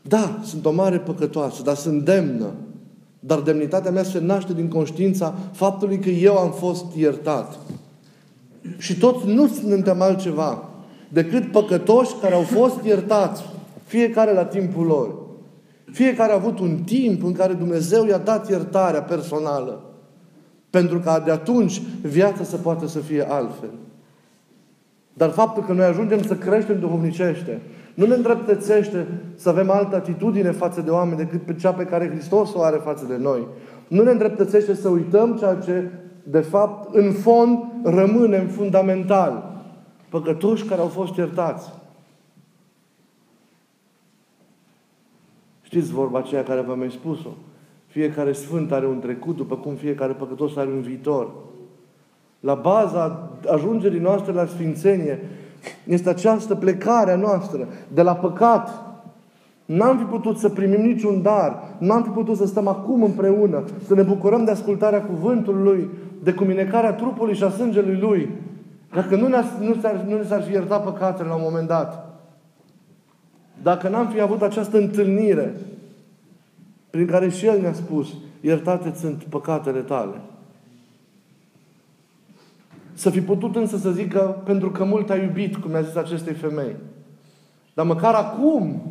Da, 0.02 0.40
sunt 0.44 0.64
o 0.66 0.72
mare 0.72 0.98
păcătoasă, 0.98 1.62
dar 1.62 1.74
sunt 1.74 2.04
demnă. 2.04 2.52
Dar 3.20 3.40
demnitatea 3.40 3.90
mea 3.90 4.02
se 4.02 4.20
naște 4.20 4.52
din 4.52 4.68
conștiința 4.68 5.34
faptului 5.52 5.98
că 5.98 6.08
eu 6.08 6.36
am 6.36 6.52
fost 6.52 6.84
iertat. 6.96 7.58
Și 8.78 8.98
toți 8.98 9.26
nu 9.26 9.48
suntem 9.48 10.00
altceva 10.00 10.68
decât 11.14 11.50
păcătoși 11.50 12.14
care 12.20 12.34
au 12.34 12.42
fost 12.42 12.84
iertați, 12.84 13.42
fiecare 13.84 14.32
la 14.32 14.44
timpul 14.44 14.86
lor. 14.86 15.14
Fiecare 15.92 16.32
a 16.32 16.34
avut 16.34 16.58
un 16.58 16.76
timp 16.84 17.24
în 17.24 17.32
care 17.32 17.52
Dumnezeu 17.52 18.06
i-a 18.06 18.18
dat 18.18 18.48
iertarea 18.48 19.02
personală. 19.02 19.82
Pentru 20.70 20.98
ca 20.98 21.20
de 21.20 21.30
atunci 21.30 21.82
viața 22.02 22.44
să 22.44 22.56
poată 22.56 22.86
să 22.86 22.98
fie 22.98 23.26
altfel. 23.30 23.70
Dar 25.12 25.30
faptul 25.30 25.62
că 25.62 25.72
noi 25.72 25.84
ajungem 25.84 26.22
să 26.22 26.34
creștem 26.34 26.78
duhovnicește 26.80 27.60
nu 27.94 28.06
ne 28.06 28.14
îndreptățește 28.14 29.06
să 29.34 29.48
avem 29.48 29.70
altă 29.70 29.96
atitudine 29.96 30.50
față 30.50 30.80
de 30.80 30.90
oameni 30.90 31.16
decât 31.16 31.42
pe 31.42 31.54
cea 31.54 31.72
pe 31.72 31.84
care 31.84 32.10
Hristos 32.10 32.54
o 32.54 32.62
are 32.62 32.80
față 32.84 33.04
de 33.08 33.16
noi. 33.16 33.46
Nu 33.88 34.02
ne 34.02 34.10
îndreptățește 34.10 34.74
să 34.74 34.88
uităm 34.88 35.36
ceea 35.36 35.54
ce, 35.54 35.90
de 36.22 36.38
fapt, 36.38 36.94
în 36.94 37.12
fond, 37.12 37.58
rămâne 37.84 38.38
fundamental. 38.38 39.53
Păcătoși 40.14 40.64
care 40.64 40.80
au 40.80 40.86
fost 40.86 41.16
iertați. 41.16 41.72
Știți 45.62 45.92
vorba 45.92 46.18
aceea 46.18 46.42
care 46.42 46.60
v-am 46.60 46.78
mai 46.78 46.90
spus-o? 46.90 47.28
Fiecare 47.86 48.32
sfânt 48.32 48.72
are 48.72 48.86
un 48.86 48.98
trecut, 48.98 49.36
după 49.36 49.56
cum 49.56 49.74
fiecare 49.74 50.12
păcătos 50.12 50.56
are 50.56 50.68
un 50.68 50.80
viitor. 50.80 51.30
La 52.40 52.54
baza 52.54 53.30
ajungerii 53.52 54.00
noastre 54.00 54.32
la 54.32 54.46
Sfințenie 54.46 55.18
este 55.86 56.08
această 56.08 56.54
plecare 56.54 57.10
a 57.10 57.16
noastră 57.16 57.68
de 57.94 58.02
la 58.02 58.14
păcat. 58.14 58.70
N-am 59.64 59.98
fi 59.98 60.04
putut 60.04 60.38
să 60.38 60.48
primim 60.48 60.80
niciun 60.80 61.22
dar. 61.22 61.76
N-am 61.78 62.02
fi 62.02 62.08
putut 62.08 62.36
să 62.36 62.46
stăm 62.46 62.66
acum 62.66 63.02
împreună, 63.02 63.64
să 63.86 63.94
ne 63.94 64.02
bucurăm 64.02 64.44
de 64.44 64.50
ascultarea 64.50 65.02
cuvântului 65.02 65.62
Lui, 65.62 65.88
de 66.22 66.32
cuminecarea 66.32 66.92
trupului 66.92 67.34
și 67.34 67.44
a 67.44 67.50
sângelui 67.50 67.98
Lui. 67.98 68.28
Dacă 68.94 69.16
nu, 69.16 69.26
ne-ar, 69.26 69.44
nu, 69.60 69.80
s-ar, 69.80 69.94
nu 69.94 70.16
ne 70.16 70.24
s-ar 70.24 70.42
fi 70.42 70.52
iertat 70.52 70.84
păcatele 70.84 71.28
la 71.28 71.34
un 71.34 71.42
moment 71.42 71.66
dat. 71.66 72.20
Dacă 73.62 73.88
n-am 73.88 74.08
fi 74.08 74.20
avut 74.20 74.42
această 74.42 74.78
întâlnire 74.78 75.54
prin 76.90 77.06
care 77.06 77.28
și 77.28 77.46
El 77.46 77.60
ne-a 77.60 77.72
spus, 77.72 78.08
iertate 78.40 78.92
sunt 78.96 79.22
păcatele 79.22 79.80
tale. 79.80 80.20
Să 82.94 83.10
fi 83.10 83.20
putut 83.20 83.56
însă 83.56 83.76
să 83.76 83.90
zică, 83.90 84.42
pentru 84.44 84.70
că 84.70 84.84
mult 84.84 85.10
a 85.10 85.16
iubit, 85.16 85.56
cum 85.56 85.70
mi-a 85.70 85.82
zis 85.82 85.94
acestei 85.94 86.34
femei. 86.34 86.76
Dar 87.74 87.86
măcar 87.86 88.14
acum, 88.14 88.82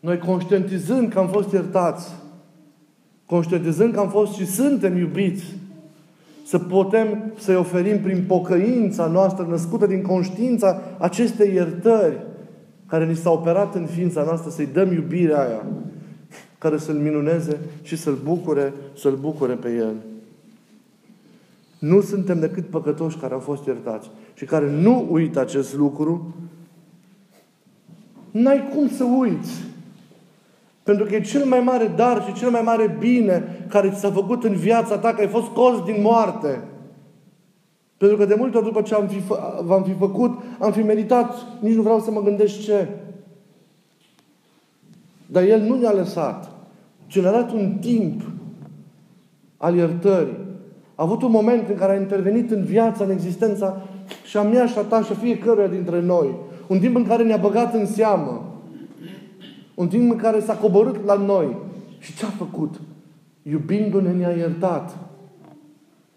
noi 0.00 0.18
conștientizând 0.18 1.12
că 1.12 1.18
am 1.18 1.28
fost 1.28 1.52
iertați, 1.52 2.12
conștientizând 3.26 3.94
că 3.94 4.00
am 4.00 4.08
fost 4.08 4.32
și 4.32 4.46
suntem 4.46 4.96
iubiți, 4.96 5.56
să 6.46 6.58
putem 6.58 7.32
să-i 7.38 7.54
oferim 7.54 8.00
prin 8.00 8.24
pocăința 8.26 9.06
noastră, 9.06 9.46
născută 9.48 9.86
din 9.86 10.02
conștiința 10.02 10.80
acestei 10.98 11.54
iertări 11.54 12.24
care 12.86 13.06
ni 13.06 13.16
s-a 13.16 13.30
operat 13.30 13.74
în 13.74 13.86
ființa 13.86 14.22
noastră, 14.22 14.50
să-i 14.50 14.68
dăm 14.72 14.92
iubirea 14.92 15.40
aia, 15.40 15.66
care 16.58 16.78
să-l 16.78 16.94
minuneze 16.94 17.58
și 17.82 17.96
să-l 17.96 18.18
bucure, 18.24 18.72
să-l 18.96 19.16
bucure 19.20 19.54
pe 19.54 19.74
el. 19.74 19.94
Nu 21.78 22.00
suntem 22.00 22.40
decât 22.40 22.66
păcătoși 22.66 23.16
care 23.16 23.34
au 23.34 23.40
fost 23.40 23.66
iertați 23.66 24.10
și 24.34 24.44
care 24.44 24.70
nu 24.70 25.06
uită 25.10 25.40
acest 25.40 25.74
lucru, 25.74 26.34
n-ai 28.30 28.68
cum 28.74 28.88
să 28.88 29.04
uiți. 29.04 29.64
Pentru 30.86 31.04
că 31.04 31.14
e 31.14 31.20
cel 31.20 31.44
mai 31.44 31.60
mare 31.60 31.92
dar 31.96 32.24
și 32.26 32.32
cel 32.32 32.50
mai 32.50 32.60
mare 32.62 32.96
bine 32.98 33.66
care 33.68 33.90
ți 33.90 34.00
s-a 34.00 34.10
făcut 34.10 34.44
în 34.44 34.54
viața 34.54 34.98
ta, 34.98 35.12
că 35.12 35.20
ai 35.20 35.28
fost 35.28 35.44
scos 35.44 35.82
din 35.84 35.96
moarte. 36.02 36.62
Pentru 37.96 38.16
că 38.16 38.24
de 38.24 38.34
multe 38.38 38.56
ori 38.56 38.66
după 38.66 38.82
ce 38.82 38.94
am 38.94 39.06
fi, 39.06 39.22
v-am 39.64 39.82
fi 39.82 39.92
făcut, 39.98 40.38
am 40.58 40.72
fi 40.72 40.82
meritat, 40.82 41.34
nici 41.60 41.74
nu 41.74 41.82
vreau 41.82 42.00
să 42.00 42.10
mă 42.10 42.22
gândesc 42.22 42.60
ce. 42.60 42.88
Dar 45.26 45.42
El 45.42 45.60
nu 45.60 45.78
ne-a 45.78 45.92
lăsat, 45.92 46.50
ci 47.06 47.20
ne-a 47.20 47.32
dat 47.32 47.52
un 47.52 47.72
timp 47.80 48.22
al 49.56 49.74
iertării. 49.74 50.36
A 50.94 51.02
avut 51.02 51.22
un 51.22 51.30
moment 51.30 51.68
în 51.68 51.76
care 51.76 51.92
a 51.92 52.00
intervenit 52.00 52.50
în 52.50 52.64
viața, 52.64 53.04
în 53.04 53.10
existența 53.10 53.82
și 54.24 54.36
a 54.36 54.42
mea 54.42 54.66
și 54.66 54.78
a 54.78 54.82
ta 54.82 55.02
și 55.02 55.12
a 55.12 55.14
fiecăruia 55.14 55.66
dintre 55.66 56.00
noi. 56.00 56.34
Un 56.66 56.78
timp 56.78 56.96
în 56.96 57.06
care 57.06 57.22
ne-a 57.22 57.36
băgat 57.36 57.74
în 57.74 57.86
seamă. 57.86 58.55
Un 59.76 59.88
timp 59.88 60.10
în 60.10 60.16
care 60.16 60.40
s-a 60.40 60.54
coborât 60.54 61.04
la 61.04 61.14
noi. 61.14 61.56
Și 61.98 62.16
ce 62.16 62.24
a 62.24 62.28
făcut? 62.28 62.80
Iubindu-ne 63.42 64.12
ne-a 64.12 64.30
iertat. 64.30 64.96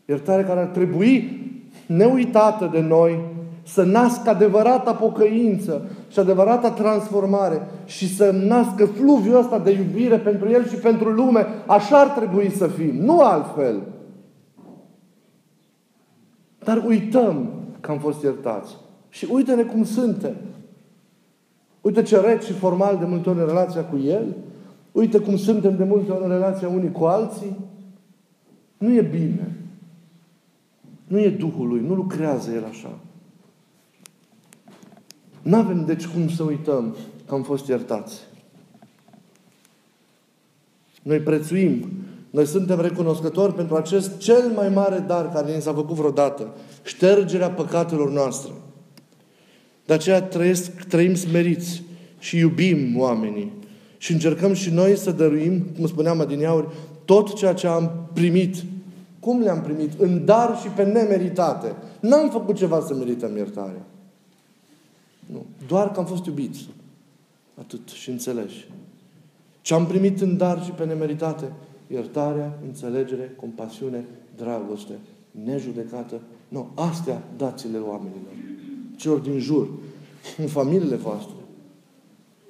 Iertare 0.05 0.43
care 0.43 0.59
ar 0.59 0.67
trebui 0.67 1.41
neuitată 1.85 2.69
de 2.71 2.79
noi 2.79 3.19
să 3.63 3.83
nască 3.83 4.29
adevărata 4.29 4.93
pocăință 4.93 5.89
și 6.11 6.19
adevărata 6.19 6.71
transformare 6.71 7.67
și 7.85 8.15
să 8.15 8.31
nască 8.31 8.85
fluviul 8.85 9.39
ăsta 9.39 9.59
de 9.59 9.71
iubire 9.71 10.17
pentru 10.17 10.49
El 10.49 10.67
și 10.67 10.75
pentru 10.75 11.09
lume. 11.09 11.45
Așa 11.67 11.99
ar 11.99 12.07
trebui 12.07 12.51
să 12.51 12.67
fim, 12.67 12.95
nu 12.95 13.19
altfel. 13.19 13.81
Dar 16.63 16.83
uităm 16.87 17.49
că 17.79 17.91
am 17.91 17.97
fost 17.97 18.23
iertați. 18.23 18.77
Și 19.09 19.27
uite-ne 19.31 19.63
cum 19.63 19.83
suntem. 19.83 20.35
Uite 21.81 22.01
ce 22.01 22.19
reci 22.19 22.43
și 22.43 22.53
formal 22.53 22.97
de 22.97 23.05
multe 23.05 23.29
ori 23.29 23.39
în 23.39 23.45
relația 23.45 23.85
cu 23.85 23.97
El. 23.97 24.35
Uite 24.91 25.19
cum 25.19 25.37
suntem 25.37 25.75
de 25.75 25.83
multe 25.83 26.11
ori 26.11 26.23
în 26.23 26.29
relația 26.29 26.67
unii 26.67 26.91
cu 26.91 27.03
alții. 27.03 27.57
Nu 28.77 28.93
e 28.93 29.01
bine. 29.01 29.57
Nu 31.07 31.19
e 31.19 31.29
Duhul 31.29 31.67
Lui. 31.67 31.81
Nu 31.87 31.93
lucrează 31.93 32.51
El 32.51 32.65
așa. 32.65 32.97
Nu 35.41 35.55
avem 35.55 35.85
deci 35.85 36.07
cum 36.07 36.29
să 36.29 36.43
uităm 36.43 36.95
că 37.27 37.33
am 37.33 37.43
fost 37.43 37.67
iertați. 37.67 38.19
Noi 41.01 41.19
prețuim, 41.19 41.85
noi 42.29 42.45
suntem 42.45 42.81
recunoscători 42.81 43.53
pentru 43.53 43.75
acest 43.75 44.17
cel 44.17 44.51
mai 44.55 44.69
mare 44.69 44.99
dar 44.99 45.31
care 45.31 45.51
ne 45.51 45.59
s-a 45.59 45.73
făcut 45.73 45.95
vreodată. 45.95 46.47
Ștergerea 46.83 47.49
păcatelor 47.49 48.11
noastre. 48.11 48.51
De 49.89 49.95
aceea 49.95 50.21
trăiesc, 50.21 50.71
trăim 50.71 51.15
smeriți 51.15 51.83
și 52.19 52.37
iubim 52.37 52.99
oamenii. 52.99 53.51
Și 53.97 54.11
încercăm 54.11 54.53
și 54.53 54.69
noi 54.69 54.97
să 54.97 55.11
dăruim, 55.11 55.61
cum 55.75 55.87
spuneam 55.87 56.19
adineauri, 56.19 56.67
tot 57.05 57.35
ceea 57.35 57.53
ce 57.53 57.67
am 57.67 58.09
primit. 58.13 58.55
Cum 59.19 59.41
le-am 59.41 59.61
primit? 59.61 59.99
În 59.99 60.25
dar 60.25 60.57
și 60.57 60.67
pe 60.67 60.83
nemeritate. 60.83 61.75
N-am 61.99 62.29
făcut 62.29 62.55
ceva 62.55 62.81
să 62.81 62.93
merităm 62.93 63.35
iertare. 63.35 63.81
Nu. 65.25 65.45
Doar 65.67 65.91
că 65.91 65.99
am 65.99 66.05
fost 66.05 66.25
iubiți. 66.25 66.69
Atât. 67.59 67.87
Și 67.87 68.09
înțelegi. 68.09 68.67
Ce 69.61 69.73
am 69.73 69.85
primit 69.85 70.21
în 70.21 70.37
dar 70.37 70.63
și 70.63 70.71
pe 70.71 70.85
nemeritate? 70.85 71.51
Iertarea, 71.87 72.59
înțelegere, 72.65 73.35
compasiune, 73.39 74.05
dragoste, 74.37 74.93
nejudecată. 75.45 76.21
Nu. 76.47 76.71
Astea 76.75 77.23
dați-le 77.37 77.77
oamenilor. 77.77 78.48
Celor 78.99 79.17
din 79.17 79.39
jur. 79.39 79.67
În 80.37 80.47
familiile 80.47 80.95
voastre. 80.95 81.33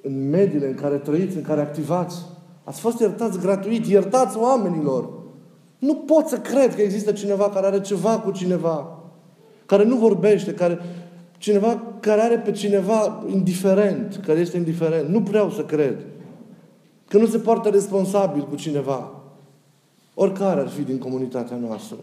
În 0.02 0.28
mediile 0.28 0.66
în 0.66 0.74
care 0.74 0.96
trăiți, 0.96 1.36
în 1.36 1.42
care 1.42 1.60
activați. 1.60 2.16
Ați 2.64 2.80
fost 2.80 3.00
iertați 3.00 3.38
gratuit. 3.38 3.86
Iertați 3.86 4.36
oamenilor. 4.36 5.08
Nu 5.78 5.94
pot 5.94 6.26
să 6.26 6.38
cred 6.38 6.74
că 6.74 6.82
există 6.82 7.12
cineva 7.12 7.48
care 7.48 7.66
are 7.66 7.80
ceva 7.80 8.18
cu 8.18 8.30
cineva. 8.30 8.98
Care 9.66 9.84
nu 9.84 9.96
vorbește, 9.96 10.54
care 10.54 10.78
Cineva 11.40 11.82
care 12.00 12.20
are 12.20 12.38
pe 12.38 12.50
cineva 12.50 13.24
indiferent, 13.28 14.20
care 14.26 14.38
este 14.38 14.56
indiferent. 14.56 15.08
Nu 15.08 15.18
vreau 15.18 15.50
să 15.50 15.64
cred. 15.64 15.96
Că 17.08 17.18
nu 17.18 17.26
se 17.26 17.38
poartă 17.38 17.68
responsabil 17.68 18.42
cu 18.42 18.54
cineva. 18.54 19.12
Oricare 20.14 20.60
ar 20.60 20.68
fi 20.68 20.82
din 20.82 20.98
comunitatea 20.98 21.56
noastră. 21.56 21.96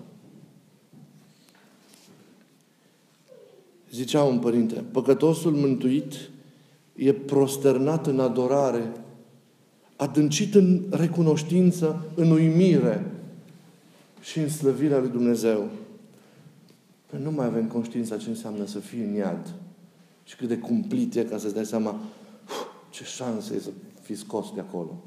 Zicea 3.97 4.23
un 4.23 4.39
părinte, 4.39 4.83
păcătosul 4.91 5.51
mântuit 5.51 6.13
e 6.95 7.13
prosternat 7.13 8.07
în 8.07 8.19
adorare, 8.19 8.91
adâncit 9.95 10.55
în 10.55 10.83
recunoștință, 10.89 12.05
în 12.15 12.31
uimire 12.31 13.12
și 14.21 14.39
în 14.39 14.49
slăvirea 14.49 14.99
lui 14.99 15.10
Dumnezeu. 15.10 15.69
Păi 17.10 17.19
nu 17.23 17.31
mai 17.31 17.45
avem 17.45 17.67
conștiința 17.67 18.17
ce 18.17 18.29
înseamnă 18.29 18.65
să 18.65 18.79
fii 18.79 19.01
în 19.01 19.13
iad. 19.13 19.53
Și 20.23 20.36
cât 20.36 20.47
de 20.47 20.57
cumplit 20.57 21.15
e 21.15 21.23
ca 21.23 21.38
să-ți 21.38 21.53
dai 21.53 21.65
seama 21.65 21.99
ce 22.89 23.03
șanse 23.03 23.55
e 23.55 23.60
să 23.60 23.69
fii 24.01 24.15
scos 24.15 24.51
de 24.53 24.60
acolo. 24.60 25.03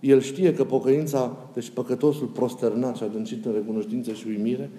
El 0.00 0.20
știe 0.20 0.54
că 0.54 0.64
pocăința, 0.64 1.36
deci 1.54 1.70
păcătosul 1.70 2.26
prosternat 2.26 2.96
și 2.96 3.02
adâncit 3.02 3.44
în 3.44 3.52
recunoștință 3.52 4.12
și 4.12 4.26
uimire, 4.26 4.70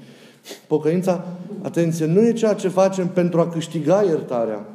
pocăința, 0.68 1.26
atenție, 1.62 2.06
nu 2.06 2.22
e 2.22 2.34
ceea 2.34 2.54
ce 2.54 2.68
facem 2.68 3.08
pentru 3.08 3.40
a 3.40 3.50
câștiga 3.50 4.04
iertarea. 4.04 4.66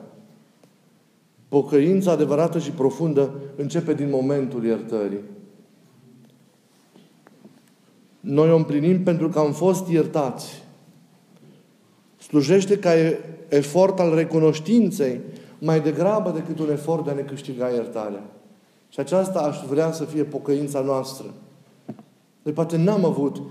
Pocăința 1.48 2.10
adevărată 2.10 2.58
și 2.58 2.70
profundă 2.70 3.30
începe 3.56 3.94
din 3.94 4.10
momentul 4.10 4.64
iertării. 4.64 5.20
Noi 8.20 8.50
o 8.50 8.56
împlinim 8.56 9.02
pentru 9.02 9.28
că 9.28 9.38
am 9.38 9.52
fost 9.52 9.88
iertați 9.88 10.64
slujește 12.26 12.78
ca 12.78 12.90
efort 13.48 13.98
al 13.98 14.14
recunoștinței 14.14 15.20
mai 15.58 15.80
degrabă 15.80 16.30
decât 16.30 16.58
un 16.58 16.70
efort 16.70 17.04
de 17.04 17.10
a 17.10 17.14
ne 17.14 17.20
câștiga 17.20 17.68
iertarea. 17.68 18.22
Și 18.88 19.00
aceasta 19.00 19.38
aș 19.38 19.56
vrea 19.68 19.92
să 19.92 20.04
fie 20.04 20.22
pocăința 20.22 20.80
noastră. 20.80 21.26
Noi 22.42 22.54
poate 22.54 22.76
n-am 22.76 23.04
avut 23.04 23.42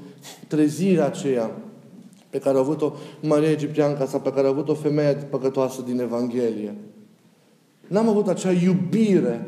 trezirea 0.47 1.05
aceea 1.05 1.51
pe 2.35 2.41
care 2.41 2.57
a 2.57 2.59
avut-o 2.59 2.93
Maria 3.21 3.49
Egipteanca 3.49 4.05
sau 4.05 4.19
pe 4.19 4.31
care 4.31 4.47
a 4.47 4.49
avut-o 4.49 4.73
femeia 4.73 5.15
păcătoasă 5.29 5.81
din 5.81 5.99
Evanghelie. 5.99 6.75
N-am 7.87 8.09
avut 8.09 8.27
acea 8.27 8.51
iubire 8.51 9.47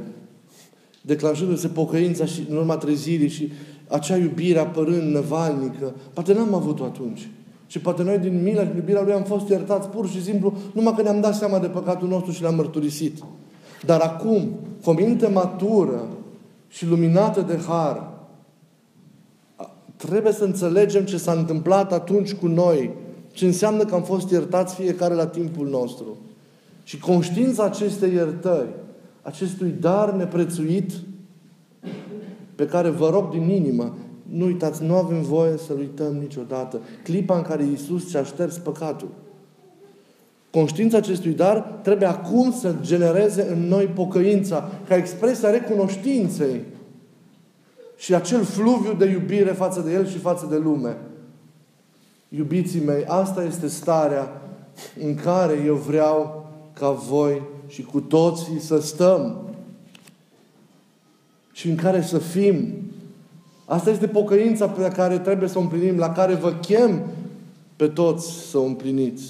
declanșându-se 1.02 1.68
pocăința 1.68 2.26
și 2.26 2.46
în 2.50 2.56
urma 2.56 2.78
trezirii 2.78 3.28
și 3.28 3.52
acea 3.88 4.18
iubire 4.18 4.60
apărând 4.60 5.14
năvalnică. 5.14 5.94
Poate 6.14 6.34
n-am 6.34 6.54
avut-o 6.54 6.84
atunci. 6.84 7.30
Și 7.68 7.80
poate 7.80 8.04
noi 8.04 8.18
din 8.18 8.44
milă 8.44 8.64
și 8.64 8.76
iubirea 8.76 9.02
Lui 9.02 9.14
am 9.14 9.24
fost 9.24 9.50
iertați 9.50 9.88
pur 9.88 10.10
și 10.10 10.24
simplu 10.24 10.54
numai 10.74 10.94
că 10.96 11.02
ne-am 11.02 11.22
dat 11.22 11.36
seama 11.36 11.60
de 11.60 11.68
păcatul 11.68 12.08
nostru 12.08 12.32
și 12.32 12.42
l-am 12.42 12.56
mărturisit. 12.56 13.24
Dar 13.86 14.00
acum, 14.00 14.50
cu 14.84 14.90
o 14.90 14.94
minte 14.94 15.28
matură 15.28 16.08
și 16.68 16.86
luminată 16.88 17.42
de 17.42 17.60
har, 17.68 18.10
trebuie 19.98 20.34
să 20.34 20.44
înțelegem 20.44 21.04
ce 21.04 21.18
s-a 21.18 21.32
întâmplat 21.32 21.94
atunci 21.94 22.34
cu 22.34 22.48
noi, 22.48 22.92
ce 23.32 23.46
înseamnă 23.46 23.86
că 23.86 23.96
am 23.96 24.04
fost 24.04 24.32
iertați 24.32 24.76
fiecare 24.76 25.14
la 25.14 25.28
timpul 25.28 25.68
nostru. 25.68 26.18
Și 26.84 27.00
conștiința 27.00 27.64
acestei 27.64 28.14
iertări, 28.14 28.70
acestui 29.22 29.76
dar 29.80 30.12
neprețuit, 30.12 30.92
pe 32.56 32.66
care 32.66 32.90
vă 32.90 33.10
rog 33.10 33.30
din 33.30 33.50
inimă, 33.50 33.98
nu 34.30 34.46
uitați, 34.46 34.84
nu 34.84 34.96
avem 34.96 35.22
voie 35.22 35.58
să-L 35.58 35.78
uităm 35.78 36.16
niciodată. 36.16 36.80
Clipa 37.04 37.36
în 37.38 37.42
care 37.42 37.64
Iisus 37.64 38.10
și-a 38.10 38.24
șters 38.24 38.58
păcatul. 38.58 39.08
Conștiința 40.52 40.98
acestui 40.98 41.32
dar 41.32 41.80
trebuie 41.82 42.08
acum 42.08 42.52
să 42.52 42.76
genereze 42.82 43.48
în 43.52 43.68
noi 43.68 43.86
pocăința, 43.86 44.72
ca 44.88 44.96
expresia 44.96 45.50
recunoștinței 45.50 46.62
și 47.98 48.16
acel 48.16 48.44
fluviu 48.44 48.94
de 48.94 49.06
iubire 49.06 49.52
față 49.52 49.82
de 49.82 49.94
El 49.94 50.08
și 50.08 50.18
față 50.18 50.46
de 50.50 50.58
lume. 50.58 50.98
Iubiții 52.30 52.84
mei, 52.84 53.06
asta 53.06 53.44
este 53.44 53.68
starea 53.68 54.42
în 55.04 55.16
care 55.16 55.64
eu 55.66 55.76
vreau 55.76 56.46
ca 56.74 56.90
voi 56.90 57.42
și 57.68 57.84
cu 57.84 58.00
toții 58.00 58.60
să 58.60 58.80
stăm 58.80 59.38
și 61.52 61.70
în 61.70 61.76
care 61.76 62.02
să 62.02 62.18
fim. 62.18 62.74
Asta 63.66 63.90
este 63.90 64.08
pocăința 64.08 64.68
pe 64.68 64.88
care 64.88 65.20
trebuie 65.20 65.50
să 65.50 65.58
o 65.58 65.62
împlinim, 65.62 65.98
la 65.98 66.12
care 66.12 66.34
vă 66.34 66.54
chem 66.54 67.02
pe 67.76 67.88
toți 67.88 68.32
să 68.32 68.58
o 68.58 68.64
împliniți. 68.64 69.24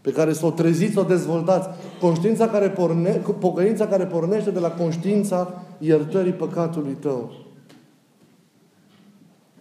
Pe 0.00 0.12
care 0.12 0.32
să 0.32 0.46
o 0.46 0.50
treziți, 0.50 0.92
să 0.92 1.00
o 1.00 1.02
dezvoltați. 1.02 1.68
Conștiința 2.00 2.48
care 2.48 2.68
porne, 2.68 3.10
pocăința 3.38 3.86
care 3.86 4.04
pornește 4.04 4.50
de 4.50 4.58
la 4.58 4.70
conștiința 4.70 5.64
iertării 5.78 6.32
păcatului 6.32 6.96
tău. 7.00 7.37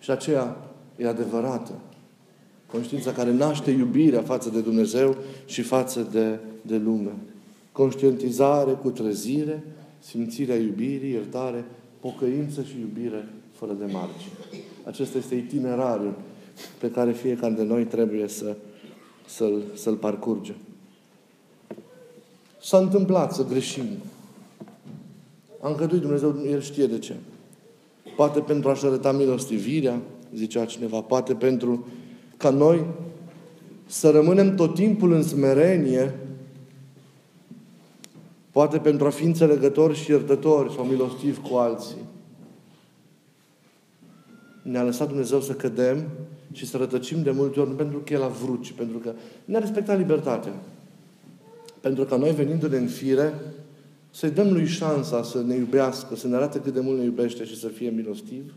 Și 0.08 0.14
aceea 0.14 0.58
e 0.98 1.08
adevărată. 1.08 1.72
Conștiința 2.72 3.12
care 3.12 3.32
naște 3.32 3.72
iubirea 3.72 4.22
față 4.22 4.50
de 4.50 4.62
Dumnezeu 4.62 5.16
și 5.46 5.62
față 5.62 6.08
de, 6.12 6.40
de 6.62 6.78
lume. 6.78 7.12
Conștientizare 7.72 8.72
cu 8.72 8.90
trezire, 8.90 9.64
simțirea 10.00 10.56
iubirii, 10.56 11.12
iertare, 11.12 11.66
pocăință 12.00 12.62
și 12.62 12.80
iubire 12.80 13.28
fără 13.52 13.74
de 13.74 13.86
margine. 13.86 14.64
Acesta 14.84 15.18
este 15.18 15.36
itinerariul 15.36 16.14
pe 16.80 16.92
care 16.92 17.12
fiecare 17.12 17.54
de 17.54 17.64
noi 17.64 17.84
trebuie 17.84 18.28
să, 18.28 18.56
să-l, 19.26 19.62
să-l 19.76 19.96
parcurge. 19.96 20.54
S-a 22.62 22.78
întâmplat 22.78 23.34
să 23.34 23.46
greșim. 23.46 23.88
Am 25.62 25.76
căduit 25.76 26.02
Dumnezeu, 26.02 26.36
El 26.46 26.62
știe 26.62 26.86
de 26.86 27.00
ce. 27.00 27.16
Poate 28.18 28.40
pentru 28.40 28.70
a-și 28.70 28.86
arăta 28.86 29.12
milostivirea, 29.12 30.02
zicea 30.36 30.66
cineva, 30.66 31.02
poate 31.02 31.34
pentru 31.34 31.88
ca 32.38 32.50
noi 32.50 32.86
să 33.86 34.10
rămânem 34.10 34.56
tot 34.56 34.74
timpul 34.74 35.12
în 35.12 35.24
smerenie, 35.24 36.16
poate 38.52 38.78
pentru 38.78 39.06
a 39.06 39.10
fi 39.10 39.24
înțelegători 39.24 39.96
și 39.96 40.12
iertători 40.12 40.74
sau 40.74 40.84
milostivi 40.84 41.40
cu 41.40 41.56
alții. 41.56 41.96
Ne-a 44.62 44.84
lăsat 44.84 45.08
Dumnezeu 45.08 45.42
să 45.42 45.54
cădem 45.54 46.08
și 46.52 46.66
să 46.66 46.78
rătăcim 46.78 47.24
de 47.24 47.32
multe 47.32 47.60
ori, 47.60 47.70
nu 47.70 47.76
pentru 47.76 47.98
că 47.98 48.14
El 48.14 48.24
a 48.24 48.28
vrut, 48.28 48.64
ci 48.64 48.72
pentru 48.72 48.98
că 48.98 49.14
ne-a 49.46 49.60
respectat 49.60 49.98
libertatea. 49.98 50.54
Pentru 51.82 52.04
că 52.04 52.16
noi, 52.16 52.32
venind 52.32 52.66
de 52.66 52.78
în 52.78 52.88
fire, 52.88 53.34
să-i 54.18 54.30
dăm 54.30 54.52
lui 54.52 54.66
șansa 54.66 55.24
să 55.24 55.44
ne 55.48 55.56
iubească, 55.56 56.16
să 56.16 56.28
ne 56.28 56.36
arate 56.36 56.60
cât 56.60 56.74
de 56.74 56.80
mult 56.80 56.98
ne 56.98 57.04
iubește 57.04 57.46
și 57.46 57.60
să 57.60 57.68
fie 57.68 57.90
milostiv. 57.90 58.54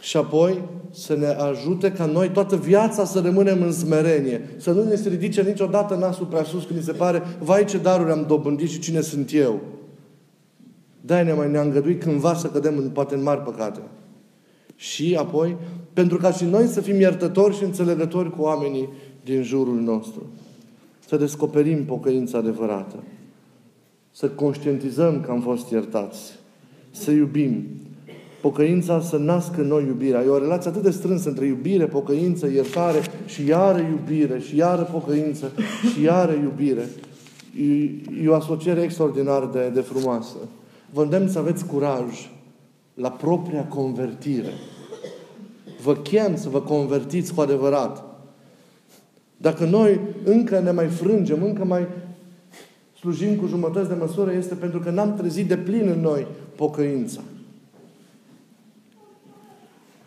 Și 0.00 0.16
apoi 0.16 0.62
să 0.90 1.16
ne 1.16 1.26
ajute 1.26 1.92
ca 1.92 2.06
noi 2.06 2.30
toată 2.30 2.56
viața 2.56 3.04
să 3.04 3.20
rămânem 3.20 3.62
în 3.62 3.72
smerenie. 3.72 4.48
Să 4.56 4.72
nu 4.72 4.84
ne 4.84 4.94
se 4.94 5.08
ridice 5.08 5.42
niciodată 5.42 5.94
nasul 5.94 6.26
prea 6.26 6.42
sus 6.42 6.64
când 6.64 6.78
ni 6.78 6.84
se 6.84 6.92
pare, 6.92 7.22
vai 7.40 7.64
ce 7.64 7.78
daruri 7.78 8.10
am 8.10 8.24
dobândit 8.28 8.70
și 8.70 8.78
cine 8.78 9.00
sunt 9.00 9.32
eu. 9.32 9.60
de 11.00 11.20
ne 11.20 11.32
mai 11.32 11.50
ne-a 11.50 11.62
îngăduit 11.62 12.02
cândva 12.02 12.34
să 12.34 12.46
cădem 12.46 12.76
în, 12.76 12.90
poate 12.90 13.14
în 13.14 13.22
mari 13.22 13.40
păcate. 13.40 13.80
Și 14.76 15.16
apoi, 15.18 15.56
pentru 15.92 16.16
ca 16.16 16.32
și 16.32 16.44
noi 16.44 16.66
să 16.66 16.80
fim 16.80 17.00
iertători 17.00 17.56
și 17.56 17.64
înțelegători 17.64 18.30
cu 18.30 18.42
oamenii 18.42 18.88
din 19.24 19.42
jurul 19.42 19.80
nostru. 19.80 20.26
Să 21.06 21.16
descoperim 21.16 21.84
pocăința 21.84 22.38
adevărată. 22.38 22.96
Să 24.12 24.28
conștientizăm 24.28 25.20
că 25.20 25.30
am 25.30 25.40
fost 25.40 25.70
iertați. 25.70 26.32
Să 26.90 27.10
iubim. 27.10 27.66
Pocăința 28.40 29.00
să 29.00 29.16
nască 29.16 29.60
în 29.60 29.66
noi 29.66 29.84
iubirea. 29.86 30.22
E 30.22 30.26
o 30.26 30.38
relație 30.38 30.70
atât 30.70 30.82
de 30.82 30.90
strânsă 30.90 31.28
între 31.28 31.46
iubire, 31.46 31.86
pocăință, 31.86 32.46
iertare 32.46 32.98
și 33.26 33.46
iară 33.46 33.78
iubire, 33.78 34.38
și 34.38 34.56
iară 34.56 34.82
pocăință, 34.82 35.52
și 35.92 36.02
iară 36.02 36.32
iubire. 36.32 36.88
E, 37.60 38.24
e 38.24 38.28
o 38.28 38.34
asociere 38.34 38.82
extraordinar 38.82 39.46
de, 39.46 39.70
de 39.74 39.80
frumoasă. 39.80 40.36
Vă 40.92 41.02
îndemn 41.02 41.28
să 41.28 41.38
aveți 41.38 41.66
curaj 41.66 42.30
la 42.94 43.10
propria 43.10 43.64
convertire. 43.64 44.52
Vă 45.82 45.94
chem 45.94 46.36
să 46.36 46.48
vă 46.48 46.60
convertiți 46.60 47.34
cu 47.34 47.40
adevărat. 47.40 48.04
Dacă 49.36 49.64
noi 49.64 50.00
încă 50.24 50.60
ne 50.60 50.70
mai 50.70 50.86
frângem, 50.86 51.42
încă 51.42 51.64
mai 51.64 51.86
slujim 53.02 53.36
cu 53.36 53.46
jumătăți 53.46 53.88
de 53.88 53.94
măsură, 53.94 54.32
este 54.32 54.54
pentru 54.54 54.80
că 54.80 54.90
n-am 54.90 55.14
trezit 55.14 55.48
de 55.48 55.56
plin 55.56 55.88
în 55.88 56.00
noi 56.00 56.26
pocăința. 56.56 57.20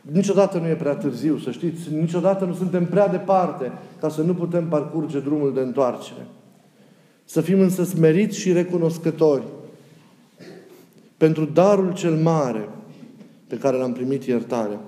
Niciodată 0.02 0.58
nu 0.58 0.68
e 0.68 0.74
prea 0.74 0.96
târziu, 0.96 1.38
să 1.38 1.52
știți. 1.52 1.94
Niciodată 1.94 2.46
nu 2.46 2.54
suntem 2.54 2.86
prea 2.86 3.08
departe 3.08 3.72
ca 4.00 4.10
să 4.10 4.22
nu 4.22 4.34
putem 4.34 4.68
parcurge 4.68 5.20
drumul 5.20 5.54
de 5.54 5.60
întoarcere. 5.60 6.28
Să 7.26 7.42
fim 7.42 7.60
însă 7.60 7.84
smeriți 7.84 8.40
și 8.40 8.52
recunoscători 8.52 9.44
pentru 11.18 11.46
darul 11.46 11.94
cel 11.94 12.16
mare 12.16 12.70
pe 13.48 13.58
care 13.58 13.78
l-am 13.78 13.94
primit 13.94 14.24
iertare. 14.24 14.80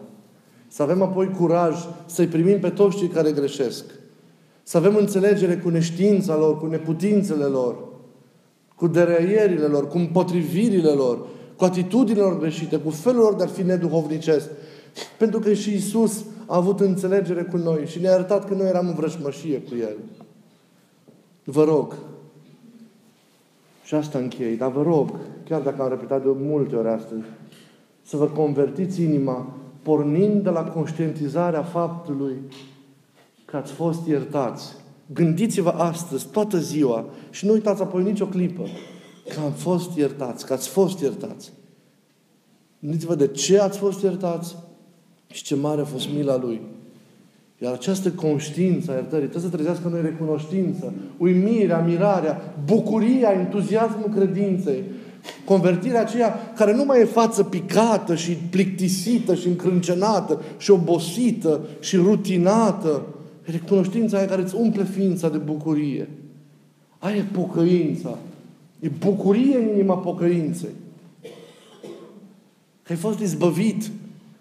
Să 0.67 0.81
avem 0.81 1.01
apoi 1.01 1.29
curaj 1.29 1.75
să-i 2.05 2.27
primim 2.27 2.59
pe 2.59 2.69
toți 2.69 2.97
cei 2.97 3.07
care 3.07 3.31
greșesc. 3.31 3.85
Să 4.63 4.77
avem 4.77 4.95
înțelegere 4.95 5.57
cu 5.57 5.69
neștiința 5.69 6.35
lor, 6.35 6.57
cu 6.57 6.65
neputințele 6.65 7.43
lor, 7.43 7.85
cu 8.77 8.87
dereierile 8.87 9.65
lor, 9.65 9.87
cu 9.87 9.97
împotrivirile 9.97 10.89
lor, 10.89 11.27
cu 11.55 11.63
atitudinile 11.63 12.23
lor 12.23 12.39
greșite, 12.39 12.77
cu 12.77 12.89
felul 12.89 13.21
lor 13.21 13.35
de 13.35 13.43
a 13.43 13.47
fi 13.47 13.63
neduhovnicesc. 13.63 14.49
Pentru 15.17 15.39
că 15.39 15.53
și 15.53 15.73
Isus 15.73 16.23
a 16.45 16.55
avut 16.55 16.79
înțelegere 16.79 17.43
cu 17.43 17.57
noi 17.57 17.85
și 17.85 18.01
ne-a 18.01 18.13
arătat 18.13 18.47
că 18.47 18.53
noi 18.53 18.67
eram 18.67 18.87
în 18.87 18.93
vrăjmășie 18.93 19.61
cu 19.61 19.75
El. 19.79 19.97
Vă 21.43 21.63
rog, 21.63 21.95
și 23.83 23.95
asta 23.95 24.17
închei, 24.17 24.57
dar 24.57 24.71
vă 24.71 24.81
rog, 24.81 25.09
chiar 25.47 25.61
dacă 25.61 25.81
am 25.81 25.89
repetat 25.89 26.23
de 26.23 26.29
multe 26.35 26.75
ori 26.75 26.87
astăzi, 26.87 27.21
să 28.03 28.17
vă 28.17 28.25
convertiți 28.25 29.03
inima 29.03 29.55
pornind 29.81 30.43
de 30.43 30.49
la 30.49 30.63
conștientizarea 30.63 31.63
faptului 31.63 32.35
că 33.45 33.57
ați 33.57 33.71
fost 33.71 34.07
iertați. 34.07 34.75
Gândiți-vă 35.13 35.69
astăzi, 35.69 36.27
toată 36.31 36.57
ziua, 36.57 37.05
și 37.29 37.45
nu 37.45 37.51
uitați 37.51 37.81
apoi 37.81 38.03
nicio 38.03 38.25
clipă, 38.25 38.63
că 39.33 39.39
am 39.39 39.51
fost 39.51 39.97
iertați, 39.97 40.45
că 40.45 40.53
ați 40.53 40.69
fost 40.69 40.99
iertați. 40.99 41.51
Gândiți-vă 42.79 43.15
de 43.15 43.27
ce 43.27 43.59
ați 43.59 43.77
fost 43.77 44.03
iertați 44.03 44.55
și 45.27 45.43
ce 45.43 45.55
mare 45.55 45.81
a 45.81 45.85
fost 45.85 46.09
mila 46.15 46.37
Lui. 46.37 46.61
Iar 47.57 47.73
această 47.73 48.11
conștiință 48.11 48.91
a 48.91 48.93
iertării 48.93 49.27
trebuie 49.27 49.51
să 49.51 49.55
trezească 49.55 49.87
noi 49.87 50.01
recunoștință, 50.01 50.93
uimirea, 51.17 51.79
mirarea, 51.79 52.55
bucuria, 52.65 53.31
entuziasmul 53.31 54.09
credinței. 54.15 54.83
Convertirea 55.45 56.01
aceea 56.01 56.53
care 56.55 56.73
nu 56.75 56.85
mai 56.85 57.01
e 57.01 57.05
față 57.05 57.43
picată 57.43 58.15
și 58.15 58.31
plictisită 58.31 59.35
și 59.35 59.47
încrâncenată 59.47 60.41
și 60.57 60.71
obosită 60.71 61.61
și 61.79 61.95
rutinată. 61.95 63.01
Recunoștința 63.51 64.17
aia 64.17 64.27
care 64.27 64.41
îți 64.41 64.55
umple 64.55 64.83
ființa 64.83 65.29
de 65.29 65.38
bucurie. 65.38 66.10
Aia 66.97 67.15
e 67.15 67.25
pocăința. 67.31 68.17
E 68.79 68.89
bucurie 68.99 69.57
în 69.57 69.67
inima 69.73 69.97
pocăinței. 69.97 70.73
Că 72.83 72.91
ai 72.91 72.95
fost 72.95 73.19
izbăvit, 73.19 73.91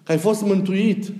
că 0.02 0.12
ai 0.12 0.18
fost 0.18 0.42
mântuit, 0.42 1.12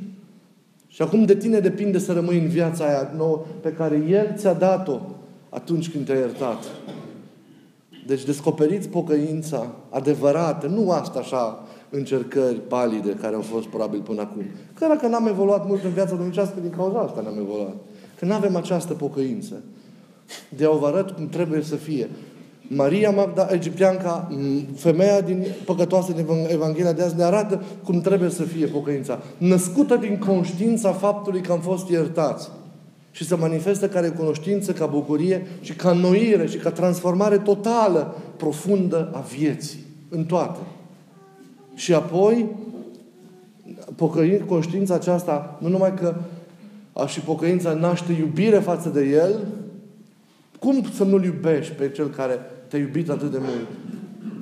și 0.88 1.03
acum 1.03 1.25
de 1.25 1.37
tine 1.37 1.59
depinde 1.59 1.99
să 1.99 2.12
rămâi 2.12 2.38
în 2.38 2.49
viața 2.49 2.87
aia 2.87 3.12
nouă 3.16 3.44
pe 3.61 3.72
care 3.72 4.05
El 4.09 4.35
ți-a 4.37 4.53
dat-o 4.53 5.01
atunci 5.49 5.90
când 5.90 6.07
te-a 6.07 6.14
iertat. 6.14 6.64
Deci 8.07 8.25
descoperiți 8.25 8.88
pocăința 8.88 9.75
adevărată, 9.90 10.66
nu 10.66 10.90
asta 10.90 11.18
așa, 11.18 11.65
încercări 11.90 12.61
palide 12.68 13.16
care 13.20 13.35
au 13.35 13.40
fost 13.40 13.66
probabil 13.66 14.01
până 14.01 14.20
acum. 14.20 14.42
Că 14.75 14.87
dacă 14.88 15.07
n-am 15.07 15.27
evoluat 15.27 15.66
mult 15.66 15.85
în 15.85 15.90
viața 15.90 16.14
dumneavoastră, 16.14 16.61
din 16.61 16.70
cauza 16.70 16.99
asta 16.99 17.20
n-am 17.20 17.38
evoluat. 17.38 17.75
Că 18.18 18.25
nu 18.25 18.33
avem 18.33 18.57
această 18.57 18.92
pocăință. 18.92 19.55
De 20.49 20.64
a 20.64 20.70
vă 20.70 20.87
arăt 20.87 21.11
cum 21.11 21.29
trebuie 21.29 21.62
să 21.62 21.75
fie. 21.75 22.09
Maria 22.68 23.11
Magda, 23.11 23.49
egipteanca, 23.51 24.31
femeia 24.75 25.20
din 25.20 25.46
păcătoasă 25.64 26.12
din 26.12 26.27
Evanghelia 26.49 26.92
de 26.92 27.03
azi, 27.03 27.16
ne 27.16 27.22
arată 27.22 27.62
cum 27.85 28.01
trebuie 28.01 28.31
să 28.31 28.42
fie 28.42 28.66
pocăința. 28.66 29.18
Născută 29.38 29.96
din 29.96 30.18
conștiința 30.18 30.92
faptului 30.92 31.40
că 31.40 31.53
am 31.53 31.61
fost 31.61 31.88
iertați. 31.88 32.51
Și 33.11 33.25
să 33.25 33.37
manifestă 33.37 33.88
ca 33.88 34.01
recunoștință, 34.01 34.72
ca 34.72 34.87
bucurie 34.87 35.46
și 35.61 35.72
ca 35.72 35.92
noire 35.92 36.46
și 36.46 36.57
ca 36.57 36.70
transformare 36.70 37.38
totală, 37.38 38.16
profundă 38.37 39.11
a 39.12 39.20
vieții. 39.20 39.85
În 40.09 40.25
toate. 40.25 40.59
Și 41.77 41.95
apoi, 41.95 42.47
pocăind 43.95 44.41
conștiința 44.47 44.95
aceasta, 44.95 45.59
nu 45.61 45.69
numai 45.69 45.95
că 45.95 46.15
a 46.93 47.07
și 47.07 47.21
pocăința 47.21 47.73
naște 47.73 48.12
iubire 48.12 48.59
față 48.59 48.89
de 48.89 49.05
El, 49.05 49.47
cum 50.59 50.85
să 50.95 51.05
nu-L 51.05 51.25
iubești 51.25 51.73
pe 51.73 51.91
Cel 51.91 52.09
care 52.09 52.39
te-a 52.69 52.79
iubit 52.79 53.11
atât 53.11 53.31
de 53.31 53.39
mult? 53.41 53.67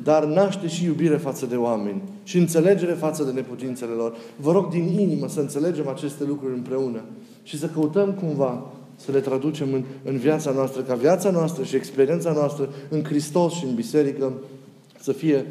Dar 0.03 0.25
naște 0.25 0.69
și 0.69 0.85
iubire 0.85 1.17
față 1.17 1.47
de 1.47 1.57
oameni 1.57 2.03
și 2.23 2.39
înțelegere 2.39 2.93
față 2.93 3.25
de 3.25 3.31
neputințele 3.31 3.93
lor. 3.93 4.17
Vă 4.37 4.53
rog 4.53 4.71
din 4.71 4.99
inimă 4.99 5.29
să 5.29 5.41
înțelegem 5.41 5.89
aceste 5.89 6.25
lucruri 6.25 6.55
împreună 6.55 7.01
și 7.43 7.59
să 7.59 7.67
căutăm 7.67 8.13
cumva 8.13 8.67
să 8.97 9.13
le 9.13 9.21
traducem 9.21 9.73
în, 9.73 9.85
în 10.05 10.17
viața 10.17 10.51
noastră, 10.51 10.81
ca 10.81 10.95
viața 10.95 11.31
noastră 11.31 11.65
și 11.65 11.77
experiența 11.77 12.33
noastră 12.33 12.69
în 12.89 13.05
Hristos 13.05 13.53
și 13.53 13.65
în 13.65 13.75
biserică 13.75 14.33
să 15.01 15.13
fie 15.13 15.45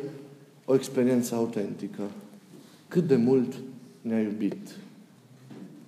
o 0.66 0.76
experiență 0.76 1.36
autentică. 1.36 2.04
Cât 2.88 3.08
de 3.08 3.16
mult 3.16 3.54
ne-a 4.02 4.22
iubit. 4.22 4.78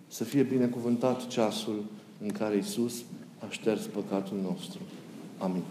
Să 0.07 0.23
fie 0.23 0.43
binecuvântat 0.43 1.27
ceasul 1.27 1.83
în 2.21 2.29
care 2.29 2.57
Isus 2.57 3.03
a 3.39 3.45
șters 3.49 3.85
păcatul 3.85 4.37
nostru. 4.41 4.79
Amin. 5.37 5.63